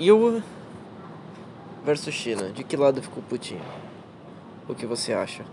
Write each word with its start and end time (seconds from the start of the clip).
EU 0.00 0.42
versus 1.84 2.14
China. 2.14 2.50
De 2.50 2.64
que 2.64 2.76
lado 2.76 3.02
ficou 3.02 3.22
Putin? 3.22 3.60
O 4.68 4.74
que 4.74 4.86
você 4.86 5.12
acha? 5.12 5.44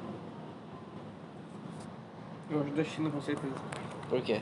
Eu 2.50 2.62
acho 2.62 2.72
da 2.72 2.84
China 2.84 3.10
com 3.10 3.22
certeza. 3.22 3.54
Por 4.10 4.22
quê? 4.22 4.42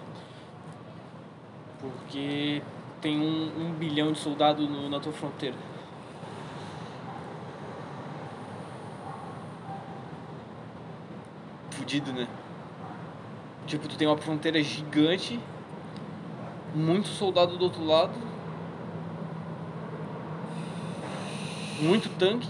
Porque 1.79 2.61
tem 3.01 3.19
um, 3.19 3.67
um 3.67 3.73
bilhão 3.73 4.11
de 4.11 4.19
soldados 4.19 4.69
no- 4.69 4.89
na 4.89 4.99
tua 4.99 5.11
fronteira. 5.11 5.55
Fudido, 11.71 12.13
né? 12.13 12.27
Tipo, 13.67 13.87
tu 13.87 13.97
tem 13.97 14.07
uma 14.07 14.17
fronteira 14.17 14.61
gigante, 14.61 15.39
muito 16.73 17.07
soldado 17.07 17.57
do 17.57 17.63
outro 17.65 17.83
lado, 17.83 18.13
muito 21.81 22.09
tanque. 22.17 22.47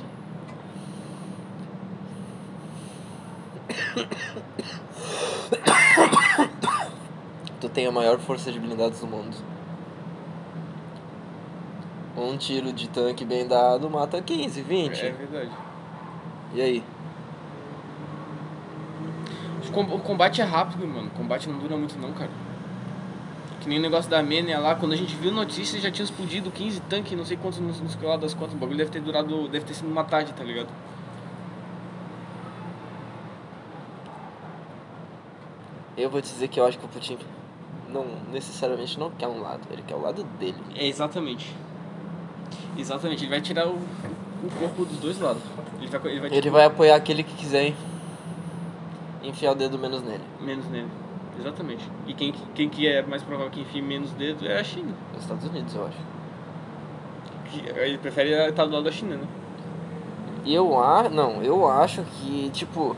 Tu 7.60 7.70
tem 7.70 7.88
a 7.88 7.92
maior 7.92 8.20
força 8.20 8.52
de 8.52 8.60
blindados 8.60 9.00
do 9.00 9.08
mundo. 9.08 9.36
Um 12.18 12.38
tiro 12.38 12.72
de 12.72 12.88
tanque 12.90 13.26
bem 13.26 13.48
dado 13.48 13.90
mata 13.90 14.22
15, 14.22 14.62
20. 14.62 15.06
É 15.06 15.12
verdade. 15.12 15.52
E 16.54 16.62
aí? 16.62 16.84
O 19.68 19.72
com- 19.72 19.96
O 19.96 20.00
combate 20.00 20.42
é 20.42 20.44
rápido, 20.46 20.88
mano. 20.88 21.08
O 21.08 21.18
combate 21.18 21.50
não 21.50 21.58
dura 21.60 21.76
muito 21.76 21.98
não, 22.00 22.14
cara. 22.14 22.30
Que 23.66 23.70
nem 23.70 23.80
o 23.80 23.82
negócio 23.82 24.08
da 24.12 24.22
Menia 24.22 24.60
lá, 24.60 24.76
quando 24.76 24.92
a 24.92 24.96
gente 24.96 25.16
viu 25.16 25.32
notícias 25.32 25.82
já 25.82 25.90
tinha 25.90 26.06
explodido 26.06 26.52
15 26.52 26.82
tanques, 26.82 27.18
não 27.18 27.26
sei 27.26 27.36
quantos 27.36 27.58
nos, 27.58 27.82
nos 27.82 27.96
que 27.96 28.06
lá 28.06 28.16
das 28.16 28.32
contas. 28.32 28.54
O 28.54 28.58
bagulho 28.58 28.78
deve 28.78 28.92
ter 28.92 29.02
durado, 29.02 29.48
deve 29.48 29.66
ter 29.66 29.74
sido 29.74 29.90
uma 29.90 30.04
tarde, 30.04 30.32
tá 30.34 30.44
ligado? 30.44 30.68
Eu 35.98 36.12
vou 36.12 36.22
te 36.22 36.32
dizer 36.32 36.48
que 36.48 36.60
eu 36.60 36.66
acho 36.68 36.78
que 36.78 36.86
o 36.86 36.88
Putin 36.88 37.18
não 37.90 38.06
necessariamente 38.32 39.00
não 39.00 39.10
quer 39.10 39.28
um 39.28 39.42
lado, 39.42 39.62
ele 39.72 39.82
quer 39.82 39.96
o 39.96 40.02
lado 40.02 40.24
dele. 40.40 40.62
É 40.76 40.86
exatamente. 40.86 41.52
Exatamente, 42.78 43.24
ele 43.24 43.32
vai 43.32 43.42
tirar 43.42 43.68
o, 43.68 43.78
o 44.44 44.50
corpo 44.60 44.86
dos 44.86 45.00
dois 45.00 45.20
lados. 45.20 45.42
Ele 45.82 45.88
vai, 45.88 46.12
ele 46.12 46.20
vai, 46.20 46.30
Ele 46.30 46.42
tipo, 46.42 46.54
vai 46.54 46.66
apoiar 46.66 46.98
aquele 46.98 47.24
que 47.24 47.34
quiser 47.34 47.74
enfiar 49.24 49.54
o 49.54 49.56
dedo 49.56 49.80
menos 49.80 50.04
nele. 50.04 50.24
menos 50.40 50.68
nele. 50.68 51.05
Exatamente. 51.40 51.84
E 52.08 52.14
quem, 52.14 52.34
quem 52.54 52.70
que 52.70 52.88
é 52.88 53.02
mais 53.02 53.22
provável 53.24 53.52
que 53.52 53.62
enfie 53.62 53.82
menos 53.82 54.12
dedo 54.12 54.48
é 54.48 54.60
a 54.60 54.64
China. 54.64 54.94
Os 55.16 55.22
Estados 55.24 55.46
Unidos, 55.46 55.76
eu 55.76 55.86
acho. 55.86 55.98
Que 57.52 57.80
ele 57.80 57.98
prefere 57.98 58.32
estar 58.50 58.66
do 58.66 58.72
lado 58.72 58.84
da 58.86 58.92
China, 58.92 59.16
né? 59.18 59.28
Eu 60.46 60.80
acho. 60.82 61.10
Não, 61.10 61.42
eu 61.44 61.68
acho 61.70 62.04
que, 62.04 62.50
tipo. 62.52 62.96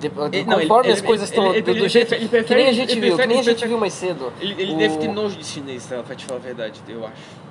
de- 0.00 0.08
Ele- 0.32 0.44
não, 0.44 0.58
conforme 0.60 0.86
ele- 0.88 0.92
as 0.94 1.00
coisas 1.00 1.30
ele- 1.30 1.38
estão 1.38 1.52
ele- 1.54 1.62
do, 1.62 1.74
do 1.74 1.88
jeito. 1.88 2.08
prefere- 2.08 2.44
que 2.44 2.54
nem 2.54 2.68
a 2.68 2.72
gente 2.72 2.88
viu, 2.94 3.00
que 3.02 3.08
prefere- 3.08 3.28
nem 3.28 3.38
a 3.38 3.42
gente 3.42 3.66
viu 3.68 3.78
mais 3.78 3.92
cedo. 3.92 4.32
Ele, 4.40 4.54
ele 4.60 4.74
O- 4.74 4.78
deve 4.78 4.98
ter 4.98 5.08
nojo 5.08 5.36
de 5.36 5.44
chinês, 5.44 5.86
tá? 5.86 6.02
pra 6.02 6.14
te 6.16 6.24
falar 6.24 6.40
a 6.40 6.42
verdade, 6.42 6.80
eu 6.88 7.06
acho. 7.06 7.42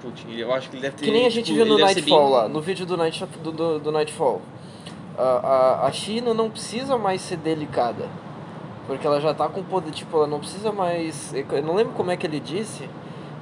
Putin, 0.00 0.32
eu 0.36 0.52
acho 0.52 0.68
que 0.70 0.76
ele 0.76 0.82
deve 0.82 0.96
ter. 0.96 1.04
Que 1.04 1.10
nem 1.12 1.26
a 1.26 1.30
gente 1.30 1.46
tipo, 1.46 1.56
viu 1.56 1.66
no 1.66 1.78
Nightfall 1.78 2.24
bem- 2.24 2.32
lá, 2.32 2.48
no 2.48 2.60
vídeo 2.60 2.84
do, 2.86 2.96
Night, 2.96 3.24
do, 3.42 3.52
do, 3.52 3.78
do 3.78 3.92
Nightfall. 3.92 4.40
A, 5.16 5.22
a, 5.22 5.86
a 5.86 5.92
China 5.92 6.32
não 6.34 6.48
precisa 6.50 6.96
mais 6.98 7.20
ser 7.20 7.36
delicada. 7.36 8.08
Porque 8.86 9.06
ela 9.06 9.20
já 9.20 9.32
tá 9.32 9.48
com 9.48 9.62
poder, 9.62 9.90
tipo, 9.92 10.16
ela 10.16 10.26
não 10.26 10.38
precisa 10.38 10.72
mais. 10.72 11.32
Eu 11.34 11.62
não 11.62 11.74
lembro 11.74 11.92
como 11.92 12.10
é 12.10 12.16
que 12.16 12.26
ele 12.26 12.40
disse, 12.40 12.88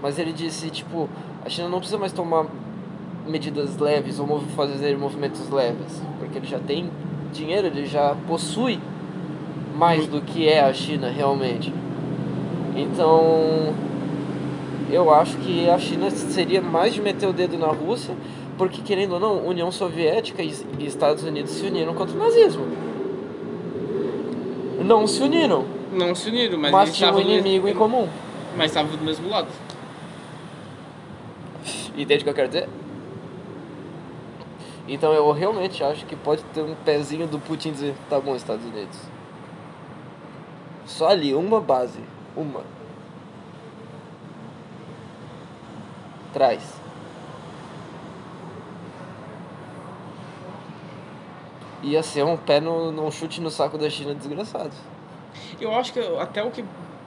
mas 0.03 0.19
ele 0.19 0.33
disse, 0.33 0.71
tipo, 0.71 1.09
a 1.45 1.49
China 1.49 1.69
não 1.69 1.79
precisa 1.79 1.99
mais 1.99 2.13
tomar 2.13 2.47
medidas 3.27 3.77
leves 3.79 4.19
ou 4.19 4.41
fazer 4.57 4.97
movimentos 4.99 5.49
leves. 5.51 6.03
Porque 6.19 6.39
ele 6.39 6.47
já 6.47 6.59
tem 6.59 6.91
dinheiro, 7.33 7.69
ele 7.69 7.87
já 7.87 8.15
possui 8.27 8.81
mais 9.77 10.07
do 10.07 10.21
que 10.21 10.47
é 10.47 10.61
a 10.61 10.73
China 10.75 11.09
realmente. 11.09 11.73
Então, 12.77 13.73
eu 14.91 15.13
acho 15.13 15.37
que 15.39 15.69
a 15.71 15.79
China 15.79 16.11
seria 16.11 16.61
mais 16.61 16.93
de 16.93 17.01
meter 17.01 17.27
o 17.27 17.33
dedo 17.33 17.57
na 17.57 17.69
Rússia, 17.69 18.15
porque 18.59 18.83
querendo 18.83 19.13
ou 19.13 19.21
não, 19.21 19.47
União 19.47 19.71
Soviética 19.73 20.43
e 20.43 20.53
Estados 20.81 21.25
Unidos 21.25 21.53
se 21.53 21.65
uniram 21.65 21.95
contra 21.95 22.15
o 22.15 22.19
nazismo. 22.19 22.90
Não 24.81 25.07
se 25.07 25.23
uniram, 25.23 25.67
Não 25.93 26.15
se 26.15 26.31
uniram, 26.31 26.59
mas, 26.59 26.73
mas, 26.73 26.97
tinham 26.97 27.15
um 27.15 27.21
inimigo 27.21 27.69
em 27.69 27.75
comum. 27.75 28.09
Mas 28.57 28.71
estavam 28.71 28.97
do 28.97 29.05
mesmo 29.05 29.29
lado. 29.29 29.49
Entende 31.97 32.21
o 32.21 32.25
que 32.25 32.31
eu 32.31 32.35
quero 32.35 32.49
dizer? 32.49 32.69
Então 34.89 35.13
eu 35.13 35.31
realmente 35.33 35.85
acho 35.85 36.07
que 36.07 36.17
pode 36.17 36.43
ter 36.55 36.63
um 36.63 36.75
pezinho 36.75 37.27
do 37.27 37.39
Putin 37.39 37.73
dizer, 37.73 37.95
tá 38.09 38.19
bom, 38.19 38.35
Estados 38.35 38.65
Unidos. 38.65 38.99
Só 40.87 41.09
ali, 41.09 41.35
uma 41.35 41.61
base. 41.61 42.01
Uma. 42.35 42.63
Traz. 46.33 46.80
Ia 51.83 52.03
ser 52.03 52.25
um 52.25 52.37
pé 52.37 52.61
no, 52.61 52.93
num 52.93 53.11
chute 53.11 53.41
no 53.41 53.51
saco 53.51 53.79
da 53.79 53.89
China 53.89 54.15
desgraçado. 54.15 54.73
Eu 55.59 55.75
acho 55.75 55.93
que 55.93 56.01
até 56.19 56.43
o 56.43 56.51
que, 56.51 56.63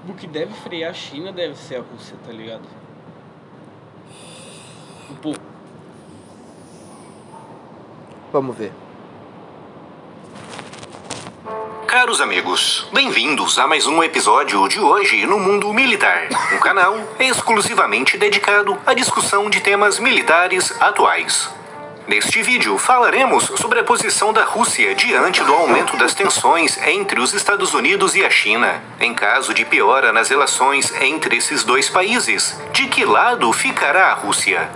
o 0.07 0.13
que 0.13 0.25
deve 0.25 0.53
frear 0.53 0.89
a 0.89 0.94
China 0.94 1.31
deve 1.31 1.56
ser 1.56 1.75
a 1.75 1.81
Rússia, 1.81 2.16
tá 2.25 2.31
ligado? 2.31 2.63
Um 5.12 5.16
pouco. 5.16 5.39
Vamos 8.31 8.57
ver. 8.57 8.72
Caros 11.85 12.19
amigos, 12.19 12.88
bem-vindos 12.91 13.59
a 13.59 13.67
mais 13.67 13.85
um 13.85 14.01
episódio 14.01 14.67
de 14.67 14.79
hoje 14.79 15.28
no 15.28 15.38
Mundo 15.38 15.72
Militar, 15.72 16.28
um 16.51 16.57
canal 16.57 16.95
exclusivamente 17.19 18.17
dedicado 18.17 18.75
à 18.83 18.95
discussão 18.95 19.47
de 19.47 19.62
temas 19.62 20.00
militares 20.00 20.75
atuais. 20.81 21.53
Neste 22.05 22.41
vídeo 22.43 22.77
falaremos 22.77 23.45
sobre 23.55 23.79
a 23.79 23.83
posição 23.83 24.33
da 24.33 24.43
Rússia 24.43 24.93
diante 24.93 25.41
do 25.41 25.53
aumento 25.53 25.95
das 25.95 26.13
tensões 26.13 26.77
entre 26.85 27.21
os 27.21 27.33
Estados 27.33 27.73
Unidos 27.73 28.13
e 28.13 28.25
a 28.25 28.29
China. 28.29 28.81
Em 28.99 29.13
caso 29.13 29.53
de 29.53 29.63
piora 29.63 30.11
nas 30.11 30.27
relações 30.27 30.93
entre 31.01 31.37
esses 31.37 31.63
dois 31.63 31.89
países, 31.89 32.59
de 32.73 32.87
que 32.87 33.05
lado 33.05 33.51
ficará 33.53 34.07
a 34.07 34.13
Rússia? 34.15 34.69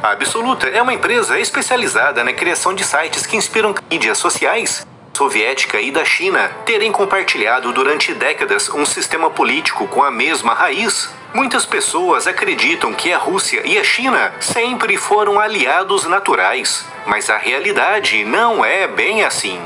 A 0.00 0.12
Absoluta 0.12 0.68
é 0.68 0.80
uma 0.80 0.94
empresa 0.94 1.36
especializada 1.40 2.22
na 2.22 2.32
criação 2.32 2.72
de 2.72 2.84
sites 2.84 3.26
que 3.26 3.36
inspiram 3.36 3.74
mídias 3.90 4.18
sociais 4.18 4.86
soviética 5.18 5.80
e 5.80 5.90
da 5.90 6.04
China 6.04 6.48
terem 6.64 6.92
compartilhado 6.92 7.72
durante 7.72 8.14
décadas 8.14 8.68
um 8.68 8.86
sistema 8.86 9.28
político 9.28 9.88
com 9.88 10.04
a 10.04 10.12
mesma 10.12 10.54
raiz. 10.54 11.12
Muitas 11.34 11.66
pessoas 11.66 12.28
acreditam 12.28 12.94
que 12.94 13.12
a 13.12 13.18
Rússia 13.18 13.62
e 13.64 13.76
a 13.76 13.82
China 13.82 14.32
sempre 14.38 14.96
foram 14.96 15.40
aliados 15.40 16.04
naturais, 16.04 16.86
mas 17.04 17.28
a 17.28 17.36
realidade 17.36 18.24
não 18.24 18.64
é 18.64 18.86
bem 18.86 19.24
assim. 19.24 19.60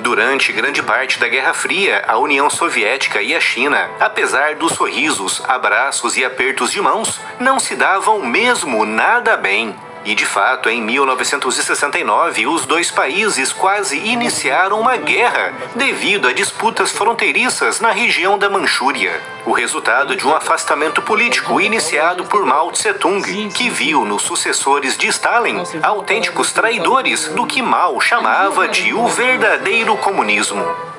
Durante 0.00 0.54
grande 0.54 0.82
parte 0.82 1.20
da 1.20 1.28
Guerra 1.28 1.52
Fria, 1.52 2.02
a 2.08 2.16
União 2.16 2.48
Soviética 2.48 3.20
e 3.20 3.34
a 3.34 3.40
China, 3.40 3.90
apesar 4.00 4.54
dos 4.54 4.72
sorrisos, 4.72 5.42
abraços 5.46 6.16
e 6.16 6.24
apertos 6.24 6.72
de 6.72 6.80
mãos, 6.80 7.20
não 7.38 7.60
se 7.60 7.76
davam 7.76 8.24
mesmo 8.24 8.86
nada 8.86 9.36
bem. 9.36 9.76
E 10.04 10.14
de 10.14 10.26
fato, 10.26 10.68
em 10.68 10.82
1969, 10.82 12.46
os 12.46 12.66
dois 12.66 12.90
países 12.90 13.52
quase 13.52 13.96
iniciaram 13.98 14.80
uma 14.80 14.96
guerra 14.96 15.54
devido 15.76 16.26
a 16.26 16.32
disputas 16.32 16.90
fronteiriças 16.90 17.80
na 17.80 17.92
região 17.92 18.36
da 18.36 18.50
Manchúria. 18.50 19.20
O 19.46 19.52
resultado 19.52 20.16
de 20.16 20.26
um 20.26 20.34
afastamento 20.34 21.00
político 21.02 21.60
iniciado 21.60 22.24
por 22.24 22.44
Mao 22.44 22.72
Tse-tung, 22.72 23.48
que 23.50 23.70
viu 23.70 24.04
nos 24.04 24.22
sucessores 24.22 24.96
de 24.96 25.06
Stalin 25.06 25.62
autênticos 25.82 26.52
traidores 26.52 27.28
do 27.28 27.46
que 27.46 27.62
Mao 27.62 28.00
chamava 28.00 28.66
de 28.66 28.92
o 28.92 29.06
verdadeiro 29.06 29.96
comunismo. 29.96 30.91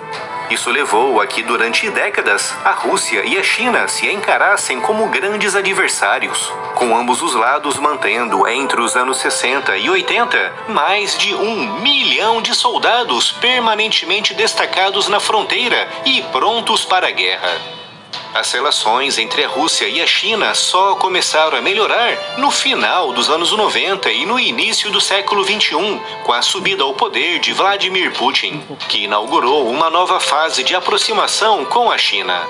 Isso 0.53 0.69
levou 0.69 1.19
a 1.19 1.25
que, 1.25 1.41
durante 1.41 1.89
décadas, 1.89 2.55
a 2.63 2.73
Rússia 2.73 3.25
e 3.25 3.39
a 3.39 3.44
China 3.44 3.88
se 3.88 4.07
encarassem 4.07 4.79
como 4.79 5.09
grandes 5.09 5.55
adversários, 5.55 6.47
com 6.75 6.95
ambos 6.95 7.23
os 7.23 7.33
lados 7.33 7.79
mantendo, 7.79 8.47
entre 8.47 8.79
os 8.79 8.95
anos 8.95 9.17
60 9.17 9.75
e 9.77 9.89
80, 9.89 10.53
mais 10.67 11.17
de 11.17 11.33
um 11.33 11.81
milhão 11.81 12.39
de 12.39 12.53
soldados 12.53 13.31
permanentemente 13.31 14.35
destacados 14.35 15.07
na 15.07 15.19
fronteira 15.19 15.89
e 16.05 16.21
prontos 16.21 16.85
para 16.85 17.07
a 17.07 17.11
guerra. 17.11 17.82
As 18.33 18.51
relações 18.51 19.19
entre 19.19 19.44
a 19.44 19.47
Rússia 19.47 19.88
e 19.88 20.01
a 20.01 20.07
China 20.07 20.56
só 20.56 20.95
começaram 20.95 21.56
a 21.56 21.62
melhorar 21.62 22.18
no 22.39 22.50
final 22.50 23.13
dos 23.13 23.30
anos 23.30 23.51
90 23.51 24.09
e 24.12 24.25
no 24.25 24.39
início 24.39 24.89
do 24.89 25.00
século 25.00 25.44
21, 25.44 26.00
com 26.24 26.33
a 26.33 26.41
subida 26.41 26.83
ao 26.83 26.95
poder 26.95 27.39
de 27.39 27.53
Vladimir 27.53 28.12
Putin, 28.13 28.63
que 28.89 29.03
inaugurou 29.03 29.69
uma 29.69 29.89
nova 29.91 30.19
fase 30.19 30.63
de 30.63 30.74
aproximação 30.74 31.63
com 31.65 31.91
a 31.91 31.97
China. 31.97 32.41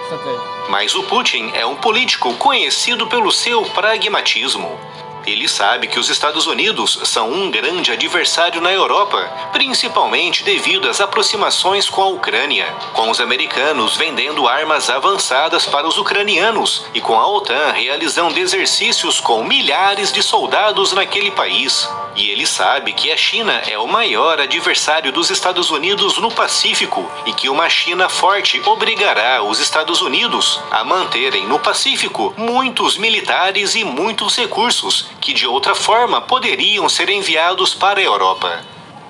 Mas 0.69 0.95
o 0.95 1.03
Putin 1.03 1.51
é 1.53 1.65
um 1.65 1.75
político 1.75 2.33
conhecido 2.35 3.05
pelo 3.07 3.29
seu 3.29 3.63
pragmatismo. 3.63 4.92
Ele 5.25 5.47
sabe 5.47 5.87
que 5.87 5.99
os 5.99 6.09
Estados 6.09 6.47
Unidos 6.47 6.99
são 7.03 7.31
um 7.31 7.49
grande 7.49 7.91
adversário 7.91 8.59
na 8.61 8.71
Europa, 8.71 9.19
principalmente 9.53 10.43
devido 10.43 10.89
às 10.89 10.99
aproximações 10.99 11.89
com 11.89 12.01
a 12.01 12.07
Ucrânia, 12.07 12.65
com 12.93 13.09
os 13.09 13.21
americanos 13.21 13.95
vendendo 13.95 14.47
armas 14.47 14.89
avançadas 14.89 15.65
para 15.65 15.87
os 15.87 15.97
ucranianos 15.97 16.85
e 16.93 16.99
com 16.99 17.17
a 17.17 17.27
OTAN 17.27 17.71
realizando 17.71 18.37
exercícios 18.37 19.19
com 19.19 19.43
milhares 19.43 20.11
de 20.11 20.21
soldados 20.21 20.91
naquele 20.91 21.31
país. 21.31 21.87
E 22.15 22.29
ele 22.29 22.45
sabe 22.45 22.93
que 22.93 23.11
a 23.11 23.17
China 23.17 23.53
é 23.67 23.77
o 23.77 23.87
maior 23.87 24.39
adversário 24.39 25.11
dos 25.11 25.31
Estados 25.31 25.71
Unidos 25.71 26.17
no 26.19 26.29
Pacífico 26.29 27.09
e 27.25 27.33
que 27.33 27.49
uma 27.49 27.67
China 27.69 28.07
forte 28.07 28.61
obrigará 28.65 29.41
os 29.41 29.59
Estados 29.59 30.01
Unidos 30.01 30.61
a 30.69 30.83
manterem 30.83 31.47
no 31.47 31.57
Pacífico 31.57 32.33
muitos 32.37 32.97
militares 32.97 33.73
e 33.73 33.83
muitos 33.83 34.35
recursos 34.37 35.07
que 35.19 35.33
de 35.33 35.47
outra 35.47 35.73
forma 35.73 36.21
poderiam 36.21 36.87
ser 36.87 37.09
enviados 37.09 37.73
para 37.73 37.99
a 37.99 38.03
Europa. 38.03 38.63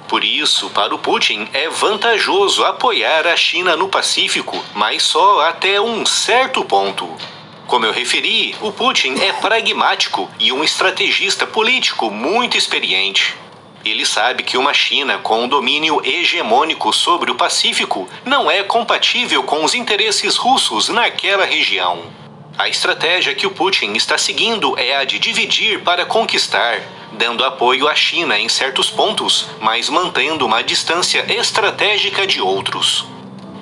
Por 0.08 0.24
isso, 0.24 0.70
para 0.70 0.94
o 0.94 1.00
Putin 1.00 1.48
é 1.54 1.70
vantajoso 1.70 2.64
apoiar 2.64 3.28
a 3.28 3.36
China 3.36 3.76
no 3.76 3.90
Pacífico, 3.90 4.64
mas 4.74 5.04
só 5.04 5.42
até 5.42 5.82
um 5.82 6.06
certo 6.06 6.64
ponto. 6.64 7.10
Como 7.68 7.86
eu 7.86 7.94
referi, 7.94 8.56
o 8.62 8.72
Putin 8.72 9.16
é 9.20 9.32
pragmático 9.34 10.30
e 10.40 10.52
um 10.52 10.64
estrategista 10.64 11.48
político 11.48 12.12
muito 12.12 12.58
experiente. 12.58 13.36
Ele 13.86 14.06
sabe 14.06 14.44
que 14.44 14.58
uma 14.58 14.74
China 14.74 15.18
com 15.18 15.44
um 15.44 15.48
domínio 15.48 16.02
hegemônico 16.06 16.94
sobre 16.94 17.32
o 17.32 17.36
Pacífico 17.36 18.08
não 18.26 18.50
é 18.50 18.64
compatível 18.64 19.44
com 19.44 19.64
os 19.64 19.74
interesses 19.74 20.36
russos 20.36 20.90
naquela 20.90 21.46
região. 21.46 22.04
A 22.58 22.70
estratégia 22.70 23.34
que 23.34 23.48
o 23.48 23.52
Putin 23.52 23.94
está 23.94 24.18
seguindo 24.18 24.78
é 24.78 24.96
a 24.96 25.04
de 25.04 25.18
dividir 25.18 25.82
para 25.82 26.06
conquistar, 26.06 26.82
dando 27.14 27.44
apoio 27.44 27.88
à 27.88 27.96
China 27.96 28.38
em 28.38 28.48
certos 28.48 28.90
pontos, 28.90 29.48
mas 29.60 29.90
mantendo 29.90 30.46
uma 30.46 30.62
distância 30.62 31.26
estratégica 31.34 32.28
de 32.28 32.40
outros. 32.40 33.06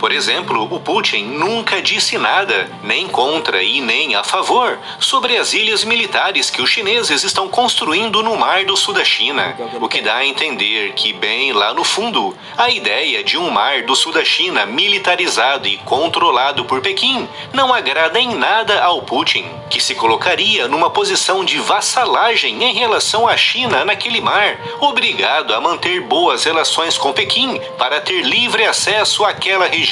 Por 0.01 0.11
exemplo, 0.11 0.67
o 0.71 0.79
Putin 0.79 1.25
nunca 1.25 1.79
disse 1.79 2.17
nada, 2.17 2.67
nem 2.81 3.07
contra 3.07 3.61
e 3.61 3.79
nem 3.79 4.15
a 4.15 4.23
favor, 4.23 4.79
sobre 4.99 5.37
as 5.37 5.53
ilhas 5.53 5.83
militares 5.83 6.49
que 6.49 6.59
os 6.59 6.71
chineses 6.71 7.23
estão 7.23 7.47
construindo 7.47 8.23
no 8.23 8.35
mar 8.35 8.65
do 8.65 8.75
sul 8.75 8.95
da 8.95 9.05
China, 9.05 9.55
o 9.79 9.87
que 9.87 10.01
dá 10.01 10.15
a 10.15 10.25
entender 10.25 10.93
que, 10.93 11.13
bem 11.13 11.53
lá 11.53 11.71
no 11.71 11.83
fundo, 11.83 12.35
a 12.57 12.71
ideia 12.71 13.23
de 13.23 13.37
um 13.37 13.51
mar 13.51 13.83
do 13.83 13.95
sul 13.95 14.11
da 14.11 14.25
China 14.25 14.65
militarizado 14.65 15.67
e 15.67 15.77
controlado 15.77 16.65
por 16.65 16.81
Pequim 16.81 17.29
não 17.53 17.71
agrada 17.71 18.19
em 18.19 18.33
nada 18.33 18.83
ao 18.83 19.03
Putin, 19.03 19.45
que 19.69 19.79
se 19.79 19.93
colocaria 19.93 20.67
numa 20.67 20.89
posição 20.89 21.45
de 21.45 21.59
vassalagem 21.59 22.63
em 22.63 22.73
relação 22.73 23.27
à 23.27 23.37
China 23.37 23.85
naquele 23.85 24.19
mar, 24.19 24.57
obrigado 24.79 25.53
a 25.53 25.61
manter 25.61 26.01
boas 26.01 26.43
relações 26.43 26.97
com 26.97 27.13
Pequim 27.13 27.61
para 27.77 28.01
ter 28.01 28.23
livre 28.23 28.65
acesso 28.65 29.23
àquela 29.23 29.67
região. 29.67 29.90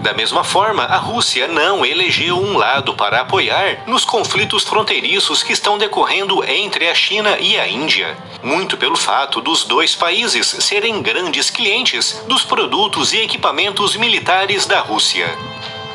Da 0.00 0.12
mesma 0.12 0.44
forma, 0.44 0.84
a 0.84 0.96
Rússia 0.96 1.48
não 1.48 1.84
elegeu 1.84 2.38
um 2.38 2.56
lado 2.56 2.94
para 2.94 3.20
apoiar 3.20 3.82
nos 3.86 4.04
conflitos 4.04 4.62
fronteiriços 4.62 5.42
que 5.42 5.52
estão 5.52 5.76
decorrendo 5.76 6.44
entre 6.48 6.88
a 6.88 6.94
China 6.94 7.36
e 7.38 7.58
a 7.58 7.66
Índia. 7.66 8.16
Muito 8.42 8.76
pelo 8.76 8.96
fato 8.96 9.40
dos 9.40 9.64
dois 9.64 9.96
países 9.96 10.46
serem 10.46 11.02
grandes 11.02 11.50
clientes 11.50 12.22
dos 12.28 12.44
produtos 12.44 13.12
e 13.12 13.18
equipamentos 13.18 13.96
militares 13.96 14.66
da 14.66 14.78
Rússia. 14.80 15.26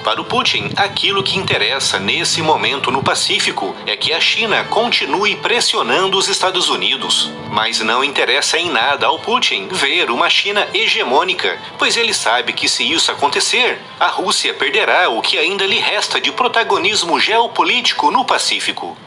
Para 0.03 0.19
o 0.19 0.25
Putin, 0.25 0.69
aquilo 0.75 1.23
que 1.23 1.37
interessa 1.37 1.97
nesse 1.97 2.41
momento 2.41 2.91
no 2.91 3.01
Pacífico 3.01 3.73
é 3.87 3.95
que 3.95 4.11
a 4.11 4.19
China 4.19 4.65
continue 4.65 5.37
pressionando 5.37 6.17
os 6.17 6.27
Estados 6.27 6.67
Unidos. 6.67 7.31
Mas 7.49 7.79
não 7.79 8.03
interessa 8.03 8.57
em 8.57 8.69
nada 8.69 9.05
ao 9.05 9.17
Putin 9.19 9.69
ver 9.71 10.11
uma 10.11 10.29
China 10.29 10.67
hegemônica, 10.73 11.57
pois 11.79 11.95
ele 11.95 12.13
sabe 12.13 12.51
que 12.51 12.67
se 12.67 12.83
isso 12.83 13.13
acontecer, 13.13 13.79
a 13.97 14.07
Rússia 14.07 14.53
perderá 14.53 15.07
o 15.07 15.21
que 15.21 15.37
ainda 15.37 15.65
lhe 15.65 15.79
resta 15.79 16.19
de 16.19 16.33
protagonismo 16.33 17.17
geopolítico 17.17 18.11
no 18.11 18.25
Pacífico. 18.25 18.97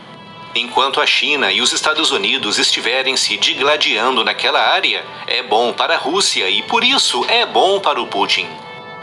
Enquanto 0.55 1.03
a 1.03 1.07
China 1.07 1.53
e 1.53 1.61
os 1.61 1.75
Estados 1.75 2.11
Unidos 2.11 2.59
estiverem 2.59 3.19
se 3.19 3.37
digladiando 3.37 4.25
naquela 4.25 4.73
área, 4.73 5.05
é 5.27 5.43
bom 5.43 5.75
para 5.75 5.97
a 5.97 5.99
Rússia 5.99 6.49
e 6.49 6.63
por 6.63 6.83
isso 6.83 7.23
é 7.29 7.45
bom 7.45 7.79
para 7.79 8.01
o 8.01 8.07
Putin. 8.07 8.49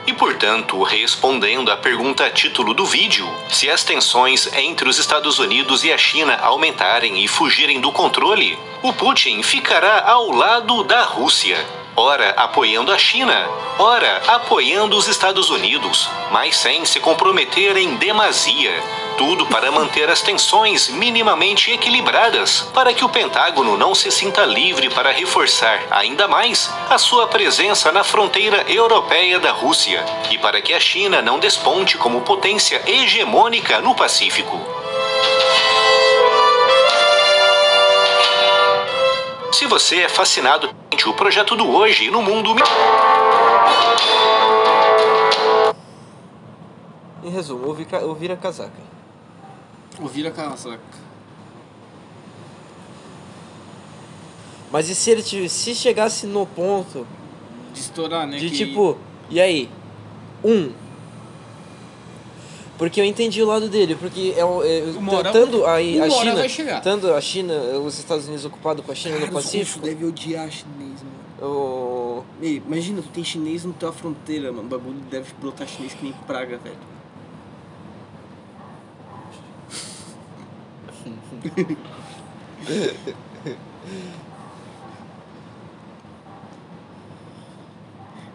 E, 0.05 0.11
portanto, 0.11 0.83
respondendo 0.83 1.71
à 1.71 1.77
pergunta 1.77 2.25
a 2.25 2.29
título 2.29 2.73
do 2.73 2.85
vídeo, 2.85 3.25
se 3.49 3.69
as 3.69 3.83
tensões 3.83 4.51
entre 4.53 4.89
os 4.89 4.99
Estados 4.99 5.39
Unidos 5.39 5.83
e 5.83 5.93
a 5.93 5.97
China 5.97 6.35
aumentarem 6.41 7.23
e 7.23 7.27
fugirem 7.27 7.79
do 7.79 7.91
controle, 7.91 8.57
o 8.81 8.91
Putin 8.91 9.41
ficará 9.41 10.03
ao 10.05 10.29
lado 10.29 10.83
da 10.83 11.03
Rússia. 11.03 11.82
Ora 11.95 12.31
apoiando 12.31 12.91
a 12.91 12.97
China, 12.97 13.47
ora 13.77 14.23
apoiando 14.25 14.97
os 14.97 15.07
Estados 15.07 15.51
Unidos, 15.51 16.09
mas 16.31 16.55
sem 16.55 16.83
se 16.85 16.99
comprometer 16.99 17.77
em 17.77 17.95
demasia. 17.97 18.73
Tudo 19.15 19.45
para 19.45 19.71
manter 19.71 20.09
as 20.09 20.19
tensões 20.19 20.89
minimamente 20.89 21.71
equilibradas, 21.71 22.61
para 22.73 22.95
que 22.95 23.05
o 23.05 23.09
Pentágono 23.09 23.77
não 23.77 23.93
se 23.93 24.09
sinta 24.09 24.43
livre 24.43 24.89
para 24.89 25.11
reforçar 25.11 25.83
ainda 25.91 26.27
mais 26.27 26.67
a 26.89 26.97
sua 26.97 27.27
presença 27.27 27.91
na 27.91 28.03
fronteira 28.03 28.65
europeia 28.67 29.39
da 29.39 29.51
Rússia 29.51 30.03
e 30.31 30.37
para 30.39 30.63
que 30.63 30.73
a 30.73 30.79
China 30.79 31.21
não 31.21 31.37
desponte 31.37 31.95
como 31.95 32.21
potência 32.21 32.81
hegemônica 32.87 33.79
no 33.81 33.93
Pacífico. 33.93 34.59
Se 39.51 39.67
você 39.67 40.01
é 40.01 40.09
fascinado 40.09 40.82
o 41.09 41.13
projeto 41.13 41.55
do 41.55 41.67
hoje 41.69 42.09
no 42.09 42.21
mundo. 42.21 42.55
Em 47.23 47.29
resumo, 47.29 47.67
ouvir, 47.67 48.31
a 48.31 48.35
casaca. 48.37 48.71
Ouvir 49.99 50.27
a 50.27 50.31
casaca. 50.31 50.79
Mas 54.71 54.89
e 54.89 54.95
se 54.95 55.11
ele 55.11 55.21
se 55.49 55.75
chegasse 55.75 56.25
no 56.25 56.45
ponto 56.47 57.05
De 57.73 57.79
estourar, 57.79 58.25
né? 58.25 58.37
de 58.37 58.49
que- 58.49 58.57
tipo, 58.57 58.97
e 59.29 59.39
aí? 59.39 59.69
Um. 60.43 60.71
Porque 62.83 62.99
eu 62.99 63.05
entendi 63.05 63.41
o 63.41 63.45
lado 63.45 63.69
dele, 63.69 63.95
porque 63.95 64.33
é, 64.35 64.43
o- 64.43 64.61
é, 64.61 64.81
tanto 65.31 65.63
a, 65.65 65.75
a 65.75 65.79
China, 66.09 66.35
vai 66.35 66.49
chegar. 66.49 66.81
tanto 66.81 67.13
a 67.13 67.21
China, 67.21 67.53
os 67.79 67.97
Estados 67.97 68.25
Unidos 68.25 68.43
ocupados 68.43 68.83
com 68.85 68.91
a 68.91 68.95
China 68.95 69.15
Cara, 69.19 69.31
no 69.31 69.37
os 69.37 69.45
Pacífico, 69.45 69.85
devem 69.85 70.05
odiar 70.05 70.51
chinês, 70.51 71.01
mano. 71.01 71.49
o, 71.49 72.23
Ei, 72.41 72.57
imagina, 72.65 73.01
tu 73.01 73.07
tem 73.07 73.23
chinês 73.23 73.63
na 73.63 73.71
tua 73.71 73.93
fronteira, 73.93 74.51
mano. 74.51 74.65
O 74.65 74.69
bagulho 74.69 74.99
deve 75.09 75.31
brotar 75.39 75.65
chinês 75.65 75.93
que 75.93 76.03
nem 76.03 76.11
praga, 76.27 76.57
velho. 76.57 76.75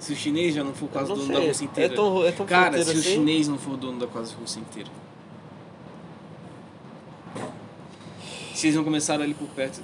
Se 0.09 0.15
o 0.15 0.17
chinês 0.17 0.55
já 0.55 0.65
não 0.65 0.73
for 0.73 0.89
quase 0.89 1.11
não 1.11 1.17
dono 1.19 1.27
sei, 1.27 1.37
da 1.43 1.47
Rússia 1.49 1.65
inteira. 1.67 1.93
é 1.93 1.95
tão- 1.95 2.25
é 2.25 2.33
tão 2.33 2.47
Cara, 2.47 2.65
se 2.65 2.85
fronteira 2.85 2.97
o 2.99 3.01
assim? 3.03 3.11
chinês 3.13 3.47
não 3.47 3.59
for 3.59 3.77
dono 3.77 3.99
da 3.99 4.07
quase 4.07 4.35
Rússia 4.35 4.59
inteira. 4.59 4.89
Se 8.55 8.69
eles 8.69 8.77
não 8.77 8.85
começaram 8.85 9.23
ali 9.23 9.35
por 9.35 9.49
perto. 9.49 9.83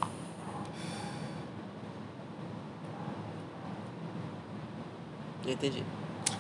entendi. 5.47 5.83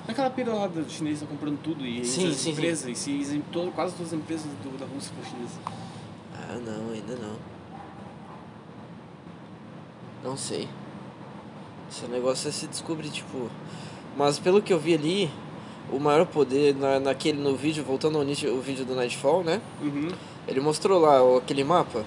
Naquela 0.06 0.30
pira 0.30 0.52
lá 0.54 0.66
do 0.66 0.88
chinês 0.90 1.20
tá 1.20 1.26
comprando 1.26 1.58
tudo 1.62 1.84
e 1.86 2.04
Sim, 2.04 2.28
as 2.30 2.36
sim, 2.36 2.50
empresas, 2.50 2.88
e 2.88 2.94
se 2.94 3.10
isem 3.10 3.42
todo, 3.52 3.70
quase 3.72 3.94
todas 3.94 4.12
as 4.12 4.18
empresas 4.18 4.46
do- 4.62 4.78
da 4.78 4.86
Rússia 4.86 5.12
para 5.18 5.30
chinesas. 5.30 5.58
Ah, 6.34 6.58
não, 6.64 6.90
ainda 6.92 7.16
não. 7.16 7.36
Não 10.22 10.36
sei. 10.36 10.68
Esse 11.96 12.06
negócio 12.06 12.48
é 12.48 12.50
se 12.52 12.66
descobrir, 12.66 13.08
tipo. 13.08 13.48
Mas 14.16 14.38
pelo 14.40 14.60
que 14.60 14.72
eu 14.72 14.78
vi 14.80 14.94
ali, 14.94 15.30
o 15.92 16.00
maior 16.00 16.26
poder 16.26 16.74
na, 16.74 16.98
naquele 16.98 17.38
no 17.40 17.54
vídeo, 17.54 17.84
voltando 17.84 18.18
ao 18.18 18.24
o 18.24 18.60
vídeo 18.60 18.84
do 18.84 18.96
Nightfall, 18.96 19.44
né? 19.44 19.60
Uhum. 19.80 20.08
Ele 20.48 20.60
mostrou 20.60 21.00
lá 21.00 21.22
o- 21.22 21.36
aquele 21.36 21.62
mapa. 21.62 22.04